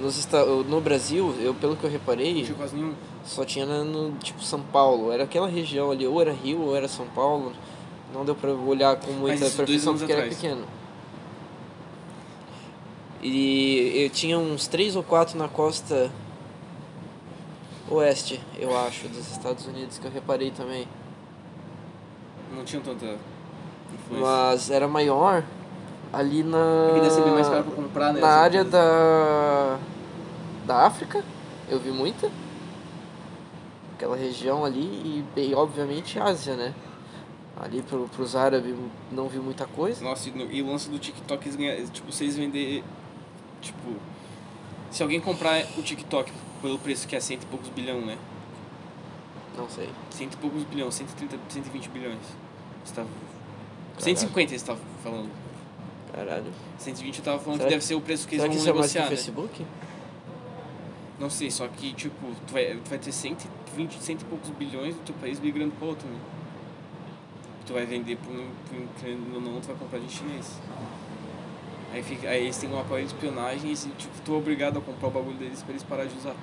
Nos 0.00 0.18
esta, 0.18 0.44
no 0.44 0.80
Brasil, 0.80 1.32
eu 1.40 1.54
pelo 1.54 1.76
que 1.76 1.84
eu 1.84 1.90
Não 1.90 1.98
reparei, 1.98 2.42
tinha 2.42 2.54
quase 2.54 2.74
nenhum. 2.76 2.92
só 3.24 3.44
tinha 3.44 3.64
no 3.64 4.12
tipo 4.18 4.42
São 4.42 4.60
Paulo. 4.60 5.12
Era 5.12 5.22
aquela 5.24 5.48
região 5.48 5.90
ali, 5.90 6.06
ou 6.06 6.20
era 6.20 6.32
Rio 6.32 6.60
ou 6.62 6.76
era 6.76 6.88
São 6.88 7.06
Paulo. 7.06 7.52
Não 8.12 8.24
deu 8.24 8.34
pra 8.34 8.50
olhar 8.52 8.96
com 8.96 9.12
muita 9.12 9.48
perfeição 9.48 9.96
porque 9.96 10.12
era 10.12 10.22
atrás. 10.22 10.36
pequeno. 10.40 10.64
E 13.22 13.92
eu 14.04 14.10
tinha 14.10 14.38
uns 14.38 14.66
três 14.66 14.94
ou 14.96 15.02
quatro 15.02 15.38
na 15.38 15.48
costa 15.48 16.10
oeste, 17.90 18.40
eu 18.58 18.76
acho, 18.78 19.08
dos 19.08 19.30
Estados 19.30 19.66
Unidos, 19.66 19.98
que 19.98 20.06
eu 20.06 20.10
reparei 20.10 20.50
também. 20.50 20.86
Não 22.54 22.64
tinha 22.64 22.80
tanta 22.82 23.04
influência. 23.94 24.26
Mas 24.26 24.70
era 24.70 24.88
maior 24.88 25.42
ali 26.12 26.42
na. 26.42 26.88
Aqui 26.90 27.00
deve 27.00 27.10
ser 27.10 27.22
bem 27.22 27.32
mais 27.32 27.48
caro 27.48 27.64
pra 27.64 27.72
comprar, 27.74 28.12
né? 28.12 28.20
na 28.20 28.28
área 28.28 28.64
da. 28.64 29.78
da 30.64 30.86
África, 30.86 31.24
eu 31.68 31.78
vi 31.78 31.90
muita. 31.90 32.30
Aquela 33.94 34.16
região 34.16 34.64
ali 34.64 34.80
e, 34.82 35.24
bem, 35.34 35.54
obviamente, 35.54 36.18
Ásia, 36.18 36.54
né? 36.54 36.74
Ali 37.58 37.80
pro, 37.80 38.06
pros 38.08 38.36
árabes 38.36 38.74
não 39.10 39.26
vi 39.28 39.38
muita 39.38 39.66
coisa. 39.66 40.04
Nossa, 40.04 40.28
e 40.28 40.32
no- 40.32 40.52
e 40.52 40.60
o 40.60 40.66
lance 40.70 40.90
do 40.90 40.98
TikTok, 40.98 41.48
tipo, 41.90 42.12
vocês 42.12 42.36
vender, 42.36 42.84
tipo, 43.62 43.94
se 44.90 45.02
alguém 45.02 45.18
comprar 45.18 45.64
o 45.78 45.82
TikTok 45.82 46.30
pelo 46.66 46.78
preço 46.80 47.06
que 47.06 47.14
é 47.14 47.20
cento 47.20 47.44
e 47.44 47.46
poucos 47.46 47.68
bilhão, 47.68 48.00
né? 48.00 48.18
Não 49.56 49.68
sei. 49.70 49.88
Cento 50.10 50.34
e 50.34 50.36
poucos 50.38 50.64
bilhões, 50.64 50.94
130, 50.94 51.38
120 51.48 51.88
bilhões. 51.90 52.18
Você 52.84 52.94
tá... 52.94 53.06
150 53.98 54.58
você 54.58 54.66
tá 54.66 54.76
falando. 55.00 55.30
Caralho. 56.12 56.52
120 56.78 57.18
eu 57.18 57.24
tava 57.24 57.38
falando 57.38 57.58
Será 57.58 57.68
que 57.68 57.74
deve 57.74 57.84
ser 57.84 57.94
o 57.94 58.00
preço 58.00 58.26
que 58.26 58.34
eles 58.34 58.42
Será 58.42 58.52
que 58.52 58.58
vão 58.58 58.62
isso 58.64 58.70
é 58.70 58.78
mais 58.80 58.92
que 58.92 58.98
negociar, 58.98 59.06
o 59.06 59.10
né? 59.10 59.16
Facebook? 59.16 59.66
Não 61.20 61.30
sei, 61.30 61.50
só 61.52 61.68
que, 61.68 61.92
tipo, 61.92 62.26
tu 62.46 62.52
vai, 62.52 62.76
tu 62.84 62.90
vai 62.90 62.98
ter 62.98 63.12
120, 63.12 64.02
cento 64.02 64.22
e 64.22 64.24
poucos 64.24 64.50
bilhões 64.50 64.96
do 64.96 65.02
teu 65.02 65.14
país 65.14 65.38
migrando 65.38 65.72
pra 65.78 65.86
outro, 65.86 66.08
né? 66.08 66.18
Tu 67.64 67.72
vai 67.72 67.86
vender 67.86 68.16
por 68.16 68.32
um, 68.32 68.50
querendo 69.00 69.34
ou 69.34 69.40
não, 69.40 69.60
tu 69.60 69.68
vai 69.68 69.76
comprar 69.76 70.00
de 70.00 70.12
chinês. 70.12 70.58
Aí, 71.96 72.02
fica, 72.02 72.28
aí 72.28 72.42
eles 72.42 72.58
têm 72.58 72.70
um 72.70 72.78
aparelho 72.78 73.06
de 73.06 73.14
espionagem 73.14 73.72
e 73.72 73.74
tipo, 73.74 74.20
tu 74.22 74.34
é 74.34 74.36
obrigado 74.36 74.78
a 74.78 74.82
comprar 74.82 75.08
o 75.08 75.10
bagulho 75.10 75.36
deles 75.38 75.62
pra 75.62 75.70
eles 75.70 75.82
parar 75.82 76.04
de 76.04 76.14
usar. 76.14 76.34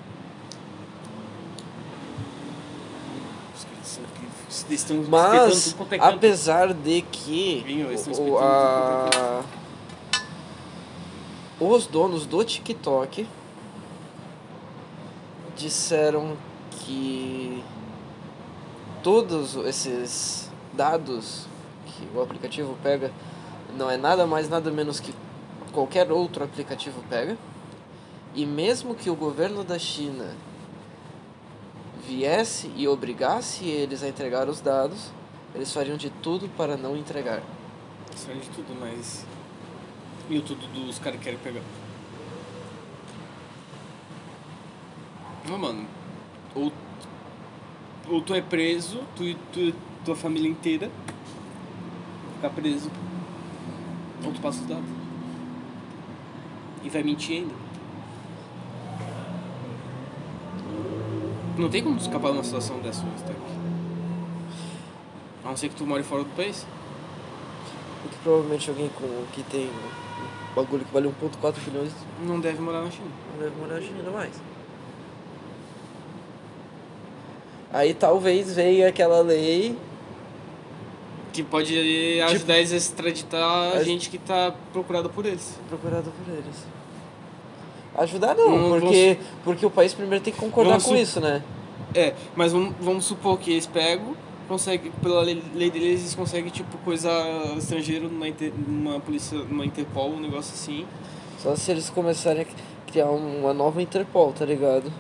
Os 3.55 3.63
caras 3.63 3.87
são 3.87 4.03
incríveis. 4.03 4.33
Eles 4.41 4.42
estão 4.69 5.03
Mas, 5.09 5.75
é 5.91 5.97
apesar 5.99 6.73
de 6.73 7.01
que 7.01 7.63
o- 7.87 7.91
espetando 7.91 8.37
a- 8.37 9.43
os 11.59 11.87
donos 11.87 12.25
do 12.25 12.43
TikTok 12.43 13.27
disseram 15.55 16.35
que 16.71 17.63
todos 19.01 19.55
esses 19.65 20.49
dados 20.73 21.45
que 21.85 22.07
o 22.15 22.21
aplicativo 22.21 22.75
pega 22.81 23.11
não 23.77 23.89
é 23.89 23.97
nada 23.97 24.25
mais 24.25 24.49
nada 24.49 24.71
menos 24.71 24.99
que 24.99 25.13
qualquer 25.71 26.11
outro 26.11 26.43
aplicativo 26.43 27.03
pega. 27.09 27.37
E 28.35 28.45
mesmo 28.45 28.95
que 28.95 29.09
o 29.09 29.15
governo 29.15 29.63
da 29.63 29.77
China 29.77 30.35
viesse 32.07 32.71
e 32.75 32.87
obrigasse 32.87 33.65
eles 33.65 34.03
a 34.03 34.07
entregar 34.07 34.49
os 34.49 34.61
dados 34.61 35.11
eles 35.55 35.71
fariam 35.71 35.97
de 35.97 36.09
tudo 36.09 36.49
para 36.57 36.75
não 36.75 36.97
entregar 36.97 37.41
Isso 38.13 38.29
é 38.31 38.33
de 38.33 38.49
tudo, 38.49 38.75
mas. 38.79 39.25
E 40.29 40.37
o 40.37 40.41
tudo 40.41 40.67
dos 40.67 40.97
caras 40.97 41.19
que 41.19 41.25
querem 41.25 41.39
pegar. 41.39 41.61
Não, 45.47 45.57
mano. 45.57 45.85
Ou, 46.55 46.71
ou 48.09 48.21
tu 48.21 48.33
é 48.33 48.41
preso, 48.41 49.03
tu 49.15 49.23
e 49.23 49.35
tu, 49.51 49.73
tua 50.03 50.15
família 50.15 50.49
inteira 50.49 50.89
ficar 52.35 52.49
preso. 52.49 52.89
Ou 54.25 54.31
tu 54.31 54.41
passa 54.41 54.61
os 54.61 54.67
dados. 54.67 54.89
E 56.83 56.89
vai 56.89 57.03
mentir 57.03 57.37
ainda. 57.37 57.62
Não 61.57 61.69
tem 61.69 61.83
como 61.83 61.97
escapar 61.97 62.31
de 62.31 62.37
uma 62.37 62.43
situação 62.43 62.79
dessa, 62.79 63.03
Stack. 63.17 63.39
A 65.45 65.49
não 65.49 65.57
ser 65.57 65.69
que 65.69 65.75
tu 65.75 65.85
more 65.85 66.01
fora 66.03 66.23
do 66.23 66.29
país. 66.35 66.65
Porque 68.01 68.17
provavelmente 68.23 68.69
alguém 68.69 68.89
com, 68.89 69.25
que 69.33 69.43
tem 69.43 69.67
um 69.67 70.55
bagulho 70.55 70.83
que 70.83 70.93
vale 70.93 71.07
1.4 71.07 71.53
bilhões 71.65 71.91
Não 72.21 72.39
deve 72.39 72.59
morar 72.61 72.81
na 72.81 72.91
China. 72.91 73.07
não 73.33 73.43
deve 73.43 73.55
morar 73.59 73.75
na 73.75 73.81
China 73.81 74.11
mais. 74.11 74.33
Aí 77.71 77.93
talvez 77.93 78.55
veio 78.55 78.87
aquela 78.87 79.21
lei. 79.21 79.77
Que 81.31 81.41
pode 81.41 81.75
ajudar 82.21 82.57
eles 82.57 82.71
a 82.71 82.75
extraditar 82.77 83.75
As- 83.77 83.85
gente 83.85 84.09
que 84.09 84.17
tá 84.19 84.53
procurada 84.71 85.09
por 85.09 85.25
eles. 85.25 85.57
procurada 85.67 86.11
por 86.11 86.33
eles. 86.33 86.65
Ajudar 87.95 88.33
não, 88.35 88.49
Não, 88.69 88.79
porque, 88.79 89.19
porque 89.43 89.65
o 89.65 89.69
país 89.69 89.93
primeiro 89.93 90.23
tem 90.23 90.33
que 90.33 90.39
concordar 90.39 90.71
Vamos 90.71 90.83
com 90.85 90.89
su- 90.91 90.95
isso, 90.97 91.19
né? 91.21 91.43
É, 91.93 92.15
mas 92.35 92.51
vamos, 92.51 92.73
vamos 92.81 93.05
supor 93.05 93.37
que 93.37 93.51
eles 93.51 93.67
pegam, 93.67 94.15
conseguem, 94.47 94.91
pela 95.01 95.21
lei, 95.21 95.43
lei 95.53 95.69
deles, 95.69 95.99
eles 96.01 96.15
conseguem, 96.15 96.49
tipo, 96.49 96.75
coisa 96.79 97.11
estrangeiro 97.57 98.09
numa, 98.09 98.27
inter, 98.27 98.51
numa 98.67 98.99
polícia, 98.99 99.37
numa 99.37 99.63
Interpol, 99.63 100.09
um 100.09 100.19
negócio 100.19 100.53
assim. 100.55 100.87
Só 101.37 101.55
se 101.55 101.69
eles 101.69 101.89
começarem 101.91 102.41
a 102.43 102.91
criar 102.91 103.11
um- 103.11 103.41
uma 103.41 103.53
nova 103.53 103.79
Interpol, 103.81 104.33
tá 104.33 104.43
ligado? 104.43 104.91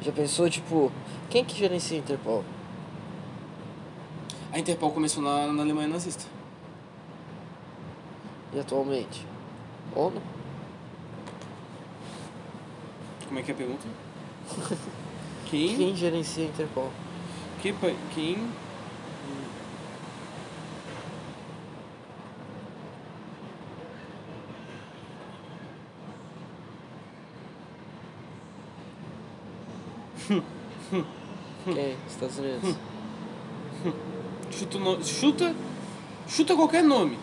Já 0.00 0.10
pensou, 0.10 0.48
tipo, 0.48 0.90
quem 1.28 1.44
que 1.44 1.54
gerencia 1.58 1.98
a 1.98 2.00
Interpol? 2.00 2.42
A 4.52 4.58
Interpol 4.58 4.90
começou 4.92 5.22
na, 5.22 5.48
na 5.52 5.62
Alemanha 5.62 5.88
nazista. 5.88 6.24
E 8.54 8.58
atualmente? 8.58 9.26
ONU? 9.94 10.20
Como 13.30 13.38
é 13.38 13.44
que 13.44 13.52
é 13.52 13.54
a 13.54 13.56
pergunta? 13.56 13.86
Quem? 15.46 15.76
Quem 15.76 15.94
gerencia 15.94 16.44
a 16.44 16.48
Interpol? 16.48 16.90
Que, 17.62 17.72
quem? 17.72 17.96
Quem? 18.12 18.50
Estados 32.08 32.38
Unidos. 32.38 32.74
Chuta, 34.50 34.76
o 34.76 34.80
no- 34.80 35.04
chuta, 35.04 35.54
chuta 36.26 36.56
qualquer 36.56 36.82
nome 36.82 37.16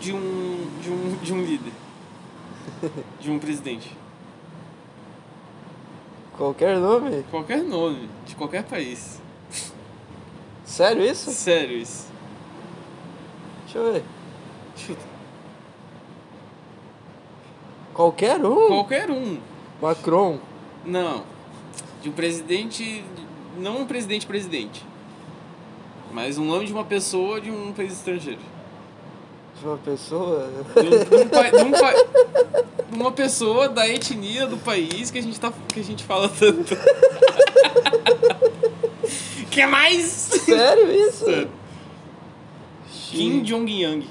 de 0.00 0.14
um, 0.14 0.80
de 0.80 0.90
um, 0.90 1.16
de 1.22 1.32
um 1.34 1.44
líder. 1.44 1.72
De 3.20 3.30
um 3.30 3.38
presidente. 3.38 3.94
Qualquer 6.40 6.78
nome? 6.78 7.22
Qualquer 7.30 7.62
nome, 7.62 8.08
de 8.24 8.34
qualquer 8.34 8.62
país. 8.64 9.20
Sério 10.64 11.04
isso? 11.04 11.30
Sério 11.32 11.76
isso. 11.76 12.06
Deixa 13.64 13.78
eu 13.78 13.92
ver. 13.92 14.02
Chuta. 14.74 15.02
Qualquer 17.92 18.42
um? 18.42 18.68
Qualquer 18.68 19.10
um. 19.10 19.36
Macron. 19.82 20.38
Não. 20.82 21.24
De 22.02 22.08
um 22.08 22.12
presidente. 22.12 23.04
Não 23.58 23.82
um 23.82 23.86
presidente 23.86 24.26
presidente. 24.26 24.82
Mas 26.10 26.38
um 26.38 26.46
nome 26.46 26.64
de 26.64 26.72
uma 26.72 26.84
pessoa 26.86 27.38
de 27.38 27.50
um 27.50 27.70
país 27.74 27.92
estrangeiro. 27.92 28.40
De 29.60 29.66
uma 29.66 29.76
pessoa. 29.76 30.48
De, 30.74 30.80
um, 30.80 30.90
de 31.04 31.22
um 31.22 31.28
pa- 31.28 31.50
de 31.50 31.62
um 31.64 31.70
pa- 31.70 32.79
uma 32.92 33.12
pessoa 33.12 33.68
da 33.68 33.88
etnia 33.88 34.46
do 34.46 34.56
país 34.58 35.10
que 35.10 35.18
a 35.18 35.22
gente, 35.22 35.38
tá, 35.38 35.52
que 35.68 35.80
a 35.80 35.84
gente 35.84 36.04
fala 36.04 36.28
tanto. 36.28 36.76
que 39.50 39.60
é 39.60 39.66
mais? 39.66 40.04
Sério 40.04 40.90
isso? 40.90 41.24
Sério. 41.24 41.50
Kim 42.88 43.42
Jong-yang. 43.42 44.06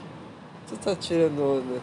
Tu 0.68 0.78
tá 0.78 0.96
tirando 0.96 1.40
onda. 1.42 1.82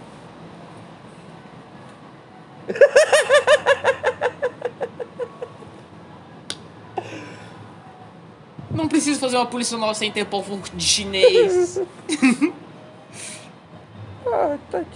Não 8.71 8.88
preciso 8.88 9.19
fazer 9.19 9.37
uma 9.37 9.47
polícia 9.47 9.79
nova 9.79 9.95
sem 9.95 10.11
Interpol 10.11 10.45
de 10.75 10.85
chinês. 10.85 11.81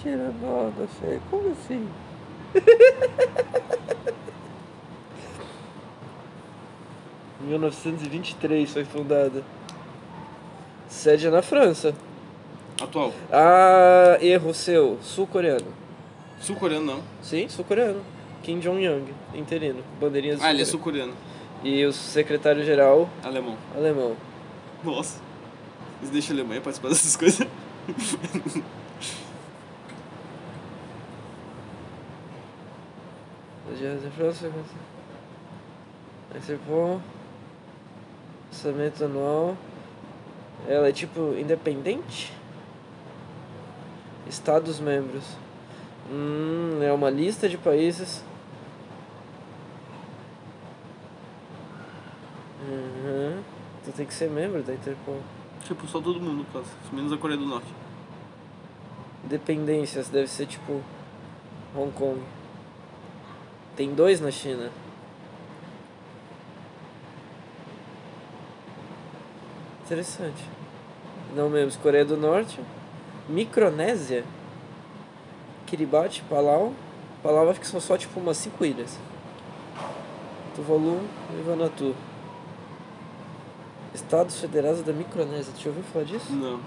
Tirando 0.03 0.45
onda, 0.45 0.87
Fê. 1.01 1.19
Como 1.31 1.51
assim? 1.53 1.89
Em 7.43 7.47
1923 7.49 8.71
foi 8.71 8.85
fundada. 8.85 9.43
Sede 10.89 11.27
é 11.27 11.31
na 11.31 11.41
França. 11.43 11.95
Atual. 12.81 13.13
Ah, 13.33 14.19
erro 14.21 14.53
seu. 14.55 14.99
Sul-coreano. 15.03 15.67
Sul-coreano 16.41 16.85
não. 16.87 17.03
Sim, 17.23 17.49
sul-coreano. 17.49 18.03
Kim 18.43 18.59
Jong-un, 18.59 19.05
interino. 19.35 19.83
Bandeirinhas 20.01 20.43
Ah, 20.43 20.51
ele 20.51 20.63
é 20.63 20.65
sul-coreano. 20.65 21.13
sul-coreano. 21.13 21.31
E 21.63 21.85
o 21.85 21.93
secretário-geral, 21.93 23.09
Alemão. 23.23 23.57
alemão. 23.77 24.17
Nossa. 24.83 25.21
Eles 26.01 26.11
deixam 26.11 26.35
a 26.35 26.39
Alemanha 26.41 26.61
participar 26.63 26.89
dessas 26.89 27.17
coisas. 27.17 27.47
Dias 33.81 34.03
da 34.03 34.11
França. 34.11 34.53
Interpol. 36.37 37.01
Orçamento 38.53 39.03
anual. 39.03 39.57
Ela 40.69 40.91
é 40.91 40.93
tipo 40.93 41.35
independente? 41.39 42.31
Estados 44.29 44.79
membros. 44.81 45.25
Hum, 46.13 46.83
é 46.83 46.93
uma 46.93 47.09
lista 47.09 47.49
de 47.49 47.57
países. 47.57 48.23
Uhum. 52.69 53.43
Tu 53.83 53.93
tem 53.93 54.05
que 54.05 54.13
ser 54.13 54.29
membro 54.29 54.63
da 54.63 54.75
Interpol. 54.75 55.23
tipo, 55.65 55.87
só 55.87 56.03
todo 56.03 56.21
mundo, 56.21 56.45
quase. 56.53 56.69
Menos 56.93 57.15
a 57.15 57.17
Coreia 57.17 57.41
do 57.41 57.47
Norte. 57.47 57.73
Dependências 59.25 60.11
deve 60.11 60.27
ser 60.27 60.45
tipo 60.45 60.83
Hong 61.75 61.91
Kong. 61.93 62.21
Tem 63.81 63.95
dois 63.95 64.21
na 64.21 64.31
China. 64.31 64.71
Interessante. 69.83 70.45
Não 71.35 71.49
mesmo, 71.49 71.81
Coreia 71.81 72.05
do 72.05 72.15
Norte, 72.15 72.61
Micronésia, 73.27 74.23
Kiribati, 75.65 76.23
Palau. 76.29 76.75
Palau 77.23 77.49
acho 77.49 77.59
que 77.59 77.67
são 77.67 77.81
só 77.81 77.97
tipo 77.97 78.21
umas 78.21 78.37
cinco 78.37 78.67
ilhas. 78.67 78.99
Tuvalu 80.55 81.01
e 81.39 81.43
Vanuatu. 81.43 81.97
Estados 83.95 84.39
Federados 84.39 84.83
da 84.83 84.93
Micronésia. 84.93 85.55
Tu 85.57 85.63
já 85.63 85.71
ouviu 85.71 85.85
falar 85.85 86.05
disso? 86.05 86.31
Não. 86.31 86.61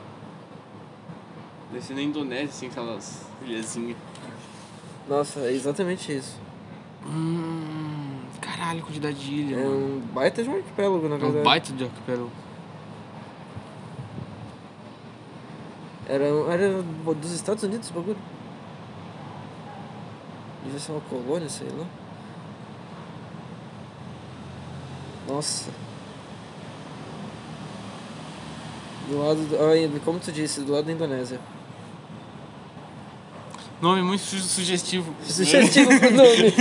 Deve 1.72 1.86
ser 1.86 1.94
na 1.94 2.02
Indonésia, 2.02 2.50
assim, 2.50 2.66
aquelas 2.70 3.24
ilhazinhas. 3.44 3.98
Nossa, 5.08 5.42
é 5.42 5.52
exatamente 5.52 6.12
isso. 6.12 6.42
Hum, 7.06 8.22
caralho, 8.42 8.82
quantidade 8.82 9.16
de 9.18 9.34
ilha, 9.34 9.56
É 9.58 9.64
mano. 9.64 9.98
um 9.98 10.00
baita 10.14 10.44
de 10.44 10.50
um 10.50 10.56
arquipélago, 10.56 11.08
na 11.10 11.16
É 11.16 11.18
um 11.18 11.22
verdade. 11.22 11.44
baita 11.44 11.74
de 11.74 11.84
arquipélago. 11.84 12.32
Era, 16.08 16.26
era 16.26 16.82
dos 17.16 17.32
Estados 17.32 17.64
Unidos 17.64 17.90
o 17.90 17.94
bagulho. 17.94 18.18
Devia 20.64 20.80
ser 20.80 20.92
uma 20.92 21.02
colônia, 21.02 21.50
sei 21.50 21.68
lá. 21.70 21.86
Nossa. 25.28 25.72
Do 29.10 29.18
lado. 29.20 29.38
Do, 29.48 30.00
como 30.02 30.20
tu 30.20 30.32
disse, 30.32 30.62
do 30.62 30.74
lado 30.74 30.86
da 30.86 30.92
Indonésia. 30.92 31.40
Nome 33.84 34.02
muito 34.02 34.24
su- 34.24 34.40
sugestivo. 34.40 35.14
Sugestivo 35.26 35.90
pro 36.00 36.10
nome. 36.10 36.30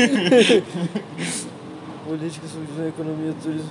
Política, 2.04 2.48
subdivisão, 2.48 2.88
economia, 2.88 3.32
turismo. 3.40 3.70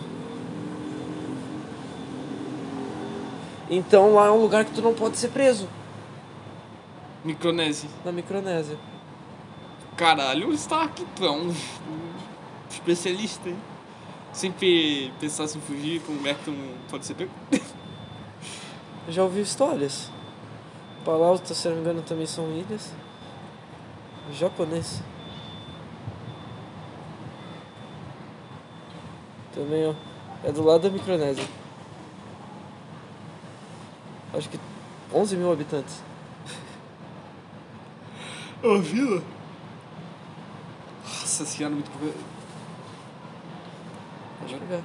Então 3.70 4.13
lá 4.13 4.27
é 4.27 4.31
um 4.31 4.41
lugar 4.41 4.63
que 4.63 4.72
tu 4.72 4.81
não 4.81 4.93
pode 4.93 5.17
ser 5.17 5.27
preso. 5.31 5.67
Micronésia. 7.25 7.89
Na 8.05 8.13
Micronésia. 8.13 8.77
Caralho, 9.98 10.48
o 10.48 10.53
Stark, 10.53 11.05
tu 11.13 11.25
é 11.25 11.31
um, 11.31 11.50
um 11.50 11.53
especialista, 12.70 13.50
hein? 13.50 13.58
Sempre 14.31 15.12
pensasse 15.20 15.58
em 15.58 15.62
fugir, 15.62 16.01
como 16.03 16.25
é 16.25 16.34
que 16.34 16.46
tu 16.46 16.51
não 16.51 16.70
pode 16.89 17.05
ser 17.05 17.15
pego? 17.15 17.31
Eu 17.51 19.12
já 19.12 19.24
ouvi 19.24 19.41
histórias. 19.41 20.10
Palau, 21.03 21.36
se 21.36 21.67
não 21.67 21.75
me 21.75 21.81
engano, 21.81 22.01
também 22.01 22.25
são 22.25 22.50
ilhas. 22.53 22.93
Japonês. 24.32 25.01
Também, 29.54 29.88
ó. 29.88 29.94
É 30.44 30.51
do 30.51 30.63
lado 30.63 30.84
da 30.84 30.90
Micronésia. 30.90 31.44
Acho 34.34 34.50
que 34.50 34.60
11 35.13 35.36
mil 35.36 35.51
habitantes. 35.51 36.01
Ô, 38.63 38.80
vila? 38.80 39.22
Nossa 41.03 41.46
senhora, 41.46 41.75
muito 41.75 41.92
pouco. 41.92 42.18
Acho 44.46 44.55
que 44.55 44.74
é. 44.74 44.81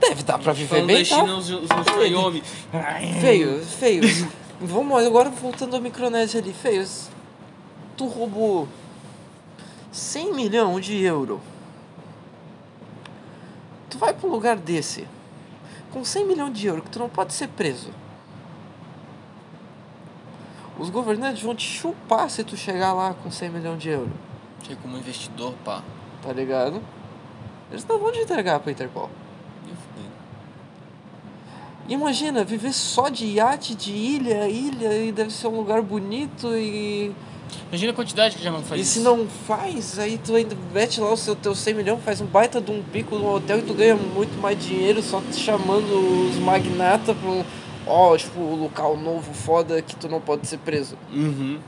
Deve 0.00 0.22
dar 0.24 0.38
pra 0.38 0.52
viver 0.52 0.68
Falando 0.68 0.86
bem, 0.86 0.98
da 0.98 1.04
China, 1.04 1.26
tá? 1.26 1.34
os, 1.36 1.50
os, 1.50 1.62
os 1.62 2.06
Xiaomi. 2.06 2.42
Feio, 3.20 3.64
feio. 3.64 4.02
Vamos 4.64 5.04
agora 5.04 5.28
voltando 5.28 5.74
à 5.74 5.80
Micronésia 5.80 6.40
ali. 6.40 6.52
Feios. 6.52 7.08
Tu 7.96 8.06
roubou 8.06 8.68
100 9.90 10.32
milhões 10.34 10.86
de 10.86 11.02
euro. 11.02 11.40
Tu 13.90 13.98
vai 13.98 14.14
pra 14.14 14.28
um 14.28 14.30
lugar 14.30 14.56
desse 14.56 15.08
com 15.90 16.04
100 16.04 16.26
milhões 16.26 16.56
de 16.56 16.68
euro 16.68 16.80
que 16.80 16.90
tu 16.90 17.00
não 17.00 17.08
pode 17.08 17.34
ser 17.34 17.48
preso. 17.48 17.90
Os 20.78 20.88
governantes 20.90 21.42
vão 21.42 21.56
te 21.56 21.66
chupar 21.66 22.30
se 22.30 22.44
tu 22.44 22.56
chegar 22.56 22.92
lá 22.92 23.14
com 23.14 23.32
100 23.32 23.50
milhões 23.50 23.82
de 23.82 23.88
euro. 23.88 24.12
Chega 24.62 24.80
como 24.80 24.96
investidor, 24.96 25.54
pá. 25.64 25.82
Tá 26.22 26.32
ligado? 26.32 26.80
Eles 27.68 27.84
não 27.84 27.98
vão 27.98 28.12
te 28.12 28.20
entregar 28.20 28.60
pra 28.60 28.70
Interpol. 28.70 29.10
Imagina, 31.88 32.44
viver 32.44 32.72
só 32.72 33.08
de 33.08 33.26
iate, 33.26 33.74
de 33.74 33.92
ilha 33.92 34.44
a 34.44 34.48
ilha, 34.48 35.04
e 35.04 35.12
deve 35.12 35.32
ser 35.32 35.48
um 35.48 35.56
lugar 35.56 35.82
bonito 35.82 36.48
e. 36.56 37.12
Imagina 37.68 37.92
a 37.92 37.94
quantidade 37.94 38.36
que 38.36 38.42
já 38.42 38.50
não 38.50 38.62
faz 38.62 38.80
e 38.80 38.84
se 38.84 38.98
isso. 38.98 39.08
não 39.08 39.26
faz, 39.26 39.98
aí 39.98 40.18
tu 40.18 40.34
ainda 40.34 40.56
mete 40.72 41.00
lá 41.00 41.12
o 41.12 41.16
seu 41.16 41.36
teu 41.36 41.54
100 41.54 41.74
milhões, 41.74 42.02
faz 42.02 42.20
um 42.20 42.26
baita 42.26 42.60
de 42.60 42.70
um 42.70 42.82
pico 42.82 43.16
no 43.16 43.34
hotel 43.34 43.58
e 43.58 43.62
tu 43.62 43.74
ganha 43.74 43.94
muito 43.94 44.40
mais 44.40 44.58
dinheiro 44.64 45.02
só 45.02 45.20
te 45.20 45.36
chamando 45.36 46.30
os 46.30 46.36
magnata 46.36 47.14
pra 47.14 47.30
um. 47.30 47.44
Ó, 47.86 48.16
tipo, 48.16 48.40
o 48.40 48.54
local 48.54 48.96
novo 48.96 49.34
foda 49.34 49.82
que 49.82 49.96
tu 49.96 50.08
não 50.08 50.20
pode 50.20 50.46
ser 50.46 50.58
preso. 50.58 50.96
Uhum. 51.12 51.58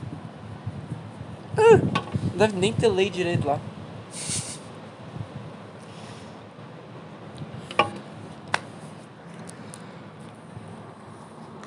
Não 1.57 2.37
deve 2.37 2.57
nem 2.57 2.71
ter 2.73 2.87
lei 2.87 3.09
direito 3.09 3.45
lá. 3.45 3.59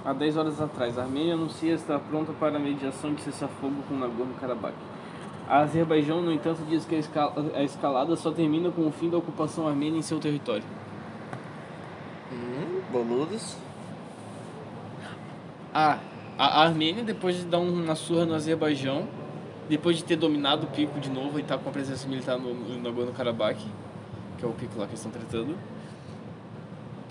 Há 0.09 0.15
10 0.15 0.39
horas 0.39 0.59
atrás, 0.59 0.97
a 0.97 1.03
Armênia 1.03 1.35
anuncia 1.35 1.75
estar 1.75 1.99
pronta 1.99 2.33
para 2.33 2.57
a 2.57 2.59
mediação 2.59 3.13
de 3.13 3.21
cessar-fogo 3.21 3.83
com 3.87 3.95
Nagorno-Karabakh. 3.95 4.73
A 5.47 5.59
Azerbaijão, 5.59 6.23
no 6.23 6.33
entanto, 6.33 6.63
diz 6.67 6.87
que 6.87 6.95
a, 6.95 6.99
esca- 6.99 7.33
a 7.55 7.63
escalada 7.63 8.17
só 8.17 8.31
termina 8.31 8.71
com 8.71 8.87
o 8.87 8.91
fim 8.91 9.11
da 9.11 9.19
ocupação 9.19 9.69
armênia 9.69 9.99
em 9.99 10.03
seu 10.03 10.19
território. 10.19 10.65
Hum, 12.33 12.81
boludos. 12.91 13.55
Ah, 15.75 15.99
a 16.39 16.63
Armênia, 16.63 17.05
depois 17.05 17.37
de 17.37 17.45
dar 17.45 17.59
uma 17.59 17.95
surra 17.95 18.25
no 18.25 18.35
Azerbaijão, 18.35 19.07
depois 19.69 19.99
de 19.99 20.05
ter 20.05 20.17
dominado 20.17 20.65
o 20.65 20.71
pico 20.71 20.99
de 20.99 21.11
novo 21.11 21.39
e 21.39 21.43
estar 21.43 21.59
com 21.59 21.69
a 21.69 21.73
presença 21.73 22.09
militar 22.09 22.39
no, 22.39 22.55
no 22.55 22.81
Nagorno-Karabakh, 22.81 23.61
que 24.39 24.43
é 24.43 24.49
o 24.49 24.53
pico 24.53 24.79
lá 24.79 24.87
que 24.87 24.93
eles 24.93 25.05
estão 25.05 25.13
tratando, 25.13 25.55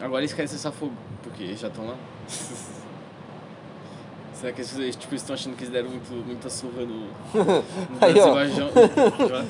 agora 0.02 0.22
eles 0.22 0.34
querem 0.34 0.48
cessar 0.48 0.72
fogo, 0.72 0.94
porque 1.22 1.56
já 1.56 1.68
estão 1.68 1.86
lá. 1.86 1.96
Será 4.40 4.52
que 4.54 4.62
eles 4.62 4.96
tipo, 4.96 5.16
estão 5.16 5.34
achando 5.34 5.56
que 5.56 5.64
eles 5.64 5.74
deram 5.74 5.90
muito, 5.90 6.12
muita 6.26 6.50
surra 6.50 6.82
no, 6.84 7.08
no 7.34 7.64
Aí. 8.00 8.12
Azerbaijão? 8.20 8.70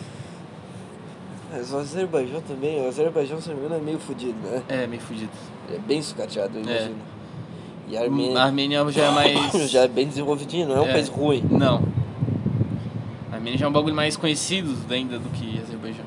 Mas 1.51 1.73
o 1.73 1.77
Azerbaijão 1.77 2.41
também, 2.41 2.81
o 2.83 2.87
Azerbaijão, 2.87 3.41
se 3.41 3.49
não 3.49 3.55
me 3.55 3.61
engano, 3.65 3.81
é 3.81 3.83
meio 3.83 3.99
fudido, 3.99 4.35
né? 4.43 4.63
é, 4.69 4.87
meio 4.87 5.01
fudido. 5.01 5.31
Ele 5.67 5.77
é 5.77 5.79
bem 5.79 6.01
sucateado, 6.01 6.57
eu 6.57 6.61
É. 6.61 6.63
imagino. 6.63 6.95
E 7.89 7.97
a 7.97 8.01
A 8.01 8.03
Armênia 8.03 8.41
Armênia 8.41 8.91
já 8.91 9.03
é 9.05 9.11
mais. 9.51 9.69
já 9.69 9.81
é 9.83 9.87
bem 9.87 10.07
desenvolvidinho, 10.07 10.67
não 10.67 10.77
é 10.77 10.81
um 10.81 10.87
É. 10.89 10.93
país 10.93 11.07
ruim. 11.09 11.43
Não. 11.49 11.81
A 13.31 13.35
Armênia 13.35 13.57
já 13.59 13.65
é 13.65 13.69
um 13.69 13.71
bagulho 13.71 13.95
mais 13.95 14.15
conhecido 14.17 14.73
ainda 14.93 15.17
do 15.19 15.29
que 15.29 15.59
Azerbaijão. 15.61 16.05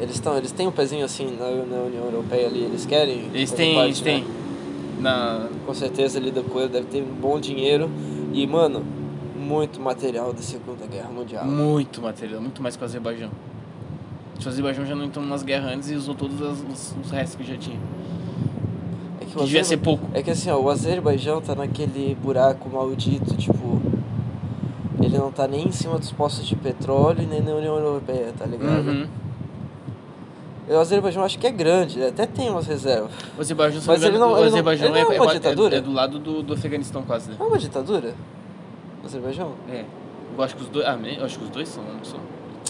Eles 0.00 0.14
estão, 0.16 0.36
eles 0.36 0.50
têm 0.52 0.66
um 0.66 0.72
pezinho 0.72 1.04
assim 1.04 1.36
na, 1.38 1.46
na 1.46 1.82
União 1.84 2.04
Europeia 2.04 2.46
ali, 2.48 2.60
eles 2.64 2.84
querem. 2.84 3.30
Eles 3.32 3.52
têm, 3.52 3.78
eles 3.78 4.00
têm. 4.00 4.24
né? 4.24 4.41
Na, 5.02 5.48
Com 5.66 5.74
certeza 5.74 6.18
ali 6.18 6.30
da 6.30 6.42
coisa 6.42 6.68
deve 6.68 6.86
ter 6.86 7.02
um 7.02 7.14
bom 7.20 7.40
dinheiro 7.40 7.90
e, 8.32 8.46
mano, 8.46 8.84
muito 9.36 9.80
material 9.80 10.32
da 10.32 10.40
Segunda 10.40 10.86
Guerra 10.86 11.10
Mundial. 11.10 11.44
muito 11.44 12.00
material, 12.00 12.40
muito 12.40 12.62
mais 12.62 12.76
que 12.76 12.82
o 12.82 12.84
Azerbaijão. 12.84 13.30
O 14.44 14.48
Azerbaijão 14.48 14.86
já 14.86 14.94
não 14.94 15.04
entrou 15.04 15.24
nas 15.24 15.42
guerras 15.42 15.72
antes 15.72 15.90
e 15.90 15.94
usou 15.94 16.14
todos 16.14 16.40
os, 16.40 16.94
os 17.04 17.10
restos 17.10 17.36
que 17.36 17.44
já 17.44 17.56
tinha. 17.56 17.78
É 19.20 19.24
que, 19.24 19.32
Que 19.32 19.44
devia 19.44 19.64
ser 19.64 19.76
pouco. 19.76 20.06
É 20.14 20.22
que 20.22 20.30
assim, 20.30 20.50
ó, 20.50 20.58
o 20.58 20.68
Azerbaijão 20.68 21.40
tá 21.40 21.54
naquele 21.54 22.16
buraco 22.20 22.68
maldito, 22.68 23.36
tipo. 23.36 23.80
Ele 25.00 25.18
não 25.18 25.32
tá 25.32 25.48
nem 25.48 25.66
em 25.68 25.72
cima 25.72 25.98
dos 25.98 26.12
postos 26.12 26.46
de 26.46 26.54
petróleo 26.54 27.26
nem 27.28 27.42
na 27.42 27.52
União 27.52 27.76
Europeia, 27.76 28.32
tá 28.38 28.46
ligado? 28.46 28.88
Uhum. 28.88 29.06
O 30.68 30.76
Azerbaijão 30.78 31.24
acho 31.24 31.38
que 31.38 31.46
é 31.46 31.50
grande, 31.50 31.98
ele 31.98 32.08
até 32.08 32.24
tem 32.24 32.48
umas 32.48 32.66
reservas. 32.66 33.10
O 33.36 33.40
Azerbaijão, 33.40 33.82
Mas 33.84 34.00
não 34.00 34.08
ele 34.08 34.18
não- 34.18 34.28
o 34.28 34.30
ele 34.32 34.40
não- 34.42 34.46
Azerbaijão 34.48 34.86
ele 34.86 34.92
não 34.92 35.12
é 35.12 35.16
é, 35.16 35.20
uma 35.20 35.30
é- 35.30 35.34
ditadura? 35.34 35.76
é 35.76 35.80
do 35.80 35.92
lado 35.92 36.18
do, 36.18 36.42
do 36.42 36.54
Afeganistão 36.54 37.02
quase, 37.02 37.30
né? 37.30 37.36
É 37.38 37.42
uma 37.42 37.58
ditadura? 37.58 38.14
O 39.02 39.06
Azerbaijão? 39.06 39.52
É. 39.68 39.84
Eu 40.36 40.42
acho 40.42 40.56
que 40.56 40.62
os 40.62 40.68
dois. 40.68 40.86
Ah, 40.86 40.96
eu 41.18 41.24
acho 41.24 41.38
que 41.38 41.44
os 41.44 41.50
dois 41.50 41.68
são, 41.68 41.82
não 41.84 42.04
são. 42.04 42.20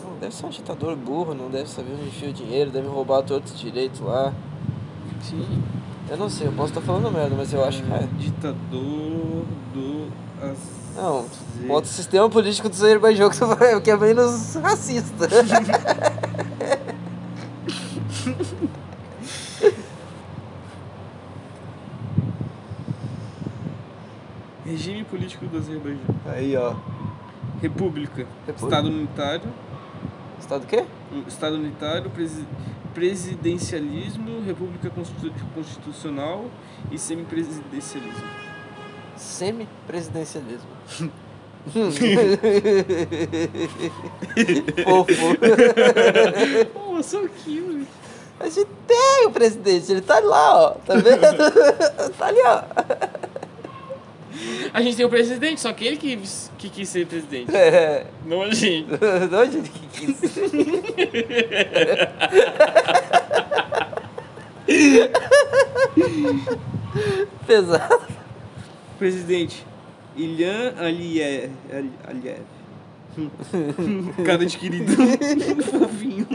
Não, 0.05 0.17
deve 0.19 0.35
ser 0.35 0.47
um 0.47 0.49
ditador 0.49 0.97
burro, 0.97 1.35
não 1.35 1.49
deve 1.51 1.69
saber 1.69 1.93
onde 1.93 2.09
enfia 2.09 2.31
o 2.31 2.33
dinheiro, 2.33 2.71
deve 2.71 2.89
roubar 2.89 3.23
todos 3.23 3.53
os 3.53 3.61
direitos 3.61 4.01
lá. 4.01 4.33
Sim. 5.23 5.63
Eu 6.11 6.17
não 6.17 6.29
sei, 6.29 6.49
eu 6.49 6.53
posso 6.53 6.71
estar 6.71 6.81
falando 6.81 7.11
merda, 7.13 7.35
mas 7.37 7.53
eu 7.53 7.63
acho 7.65 7.83
que 7.83 7.93
é. 7.93 8.09
Ditador 8.19 9.45
do. 9.73 10.09
Não, 10.97 11.19
Azer- 11.21 11.69
bota 11.69 11.87
o 11.87 11.91
sistema 11.91 12.29
político 12.29 12.69
do 12.69 12.75
Azerbaijão 12.75 13.31
que 13.31 13.81
que 13.83 13.91
é 13.91 13.97
menos 13.97 14.57
racista. 14.57 15.29
Regime 24.65 25.05
político 25.05 25.47
do 25.47 25.59
Azerbaijão. 25.73 26.01
Aí, 26.27 26.57
ó. 26.57 26.75
República. 27.61 28.27
República. 28.47 28.53
Estado 28.65 28.89
unitário. 28.89 29.43
Estado 30.39 30.65
o 30.65 30.67
quê? 30.67 30.85
Estado 31.29 31.55
unitário, 31.57 32.11
presi- 32.11 32.47
presidencialismo, 32.93 34.43
república 34.45 34.91
constitu- 34.91 35.33
constitucional 35.55 36.47
e 36.91 36.99
semipresidencialismo. 36.99 38.25
Semi-presidencialismo. 39.17 40.69
Fofo. 44.85 45.37
Pô, 46.75 47.03
só 47.03 47.25
aquilo. 47.25 47.87
A 48.41 48.49
gente 48.49 48.67
tem 48.87 49.27
o 49.27 49.31
presidente, 49.31 49.93
ele 49.93 50.01
tá 50.01 50.19
lá, 50.19 50.57
ó. 50.65 50.71
Tá 50.85 50.95
vendo? 50.95 51.21
tá 52.19 52.27
ali, 52.27 52.41
ó. 52.45 52.63
A 54.73 54.81
gente 54.83 54.97
tem 54.97 55.05
o 55.07 55.11
presidente, 55.11 55.61
só 55.61 55.73
que 55.73 55.85
ele 55.85 55.97
que, 55.97 56.19
que 56.59 56.69
quis 56.71 56.89
ser 56.89 57.07
presidente. 57.07 57.55
É. 57.55 58.07
Não 58.27 58.43
a 58.43 58.51
gente. 58.53 58.89
Não, 59.31 59.39
a 59.41 59.45
gente 59.47 59.71
que 59.71 59.87
quis. 60.07 60.21
Pesado. 67.47 68.03
Presidente 68.99 69.65
Ilhan 70.17 70.75
Aliyev. 70.79 71.51
Ali- 71.73 71.93
Aliyev. 72.07 72.43
Cara 74.25 74.47
de 74.47 74.57
querido. 74.57 74.93
Fofinho. 75.65 76.27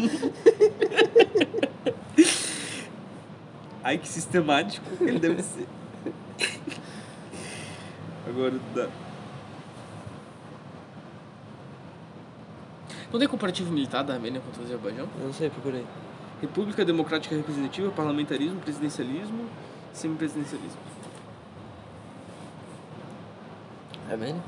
Ai, 3.84 3.98
que 3.98 4.08
sistemático 4.08 4.86
ele 5.02 5.20
deve 5.20 5.42
ser. 5.42 5.66
Agora 8.38 8.54
dá. 8.76 8.88
Não 13.12 13.18
tem 13.20 13.28
comparativo 13.28 13.72
militar 13.72 14.04
da 14.04 14.14
Armênia 14.14 14.40
contra 14.40 14.62
o 14.62 14.64
Azerbaijão? 14.64 15.08
Eu 15.20 15.26
não 15.26 15.34
sei, 15.34 15.50
procurei. 15.50 15.84
República 16.40 16.86
Democrática 16.86 17.36
Representativa, 17.36 17.90
Parlamentarismo, 17.90 18.60
Presidencialismo, 18.60 19.50
Semipresidencialismo. 19.92 20.80
É 24.12 24.16
mesmo? 24.16 24.44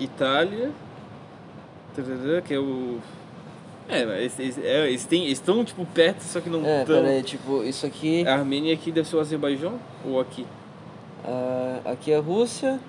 Itália, 0.00 0.72
que 2.44 2.52
é 2.52 2.58
o. 2.58 3.00
É, 3.88 4.04
mas 4.04 4.16
eles, 4.18 4.38
eles, 4.38 4.58
é, 4.58 4.88
eles, 4.88 5.04
têm- 5.04 5.24
eles 5.26 5.38
estão 5.38 5.64
tipo 5.64 5.84
perto, 5.86 6.20
só 6.22 6.40
que 6.40 6.48
não 6.50 6.64
É, 6.66 6.80
estão. 6.82 6.96
peraí, 7.02 7.22
tipo, 7.22 7.62
isso 7.62 7.86
aqui. 7.86 8.26
A 8.26 8.34
Armênia 8.34 8.74
aqui 8.74 8.90
deve 8.90 9.08
ser 9.08 9.16
o 9.16 9.20
Azerbaijão 9.20 9.78
ou 10.04 10.18
aqui? 10.20 10.44
ah, 11.24 11.80
aqui 11.84 12.10
é 12.12 12.16
a 12.16 12.20
Rússia, 12.20 12.80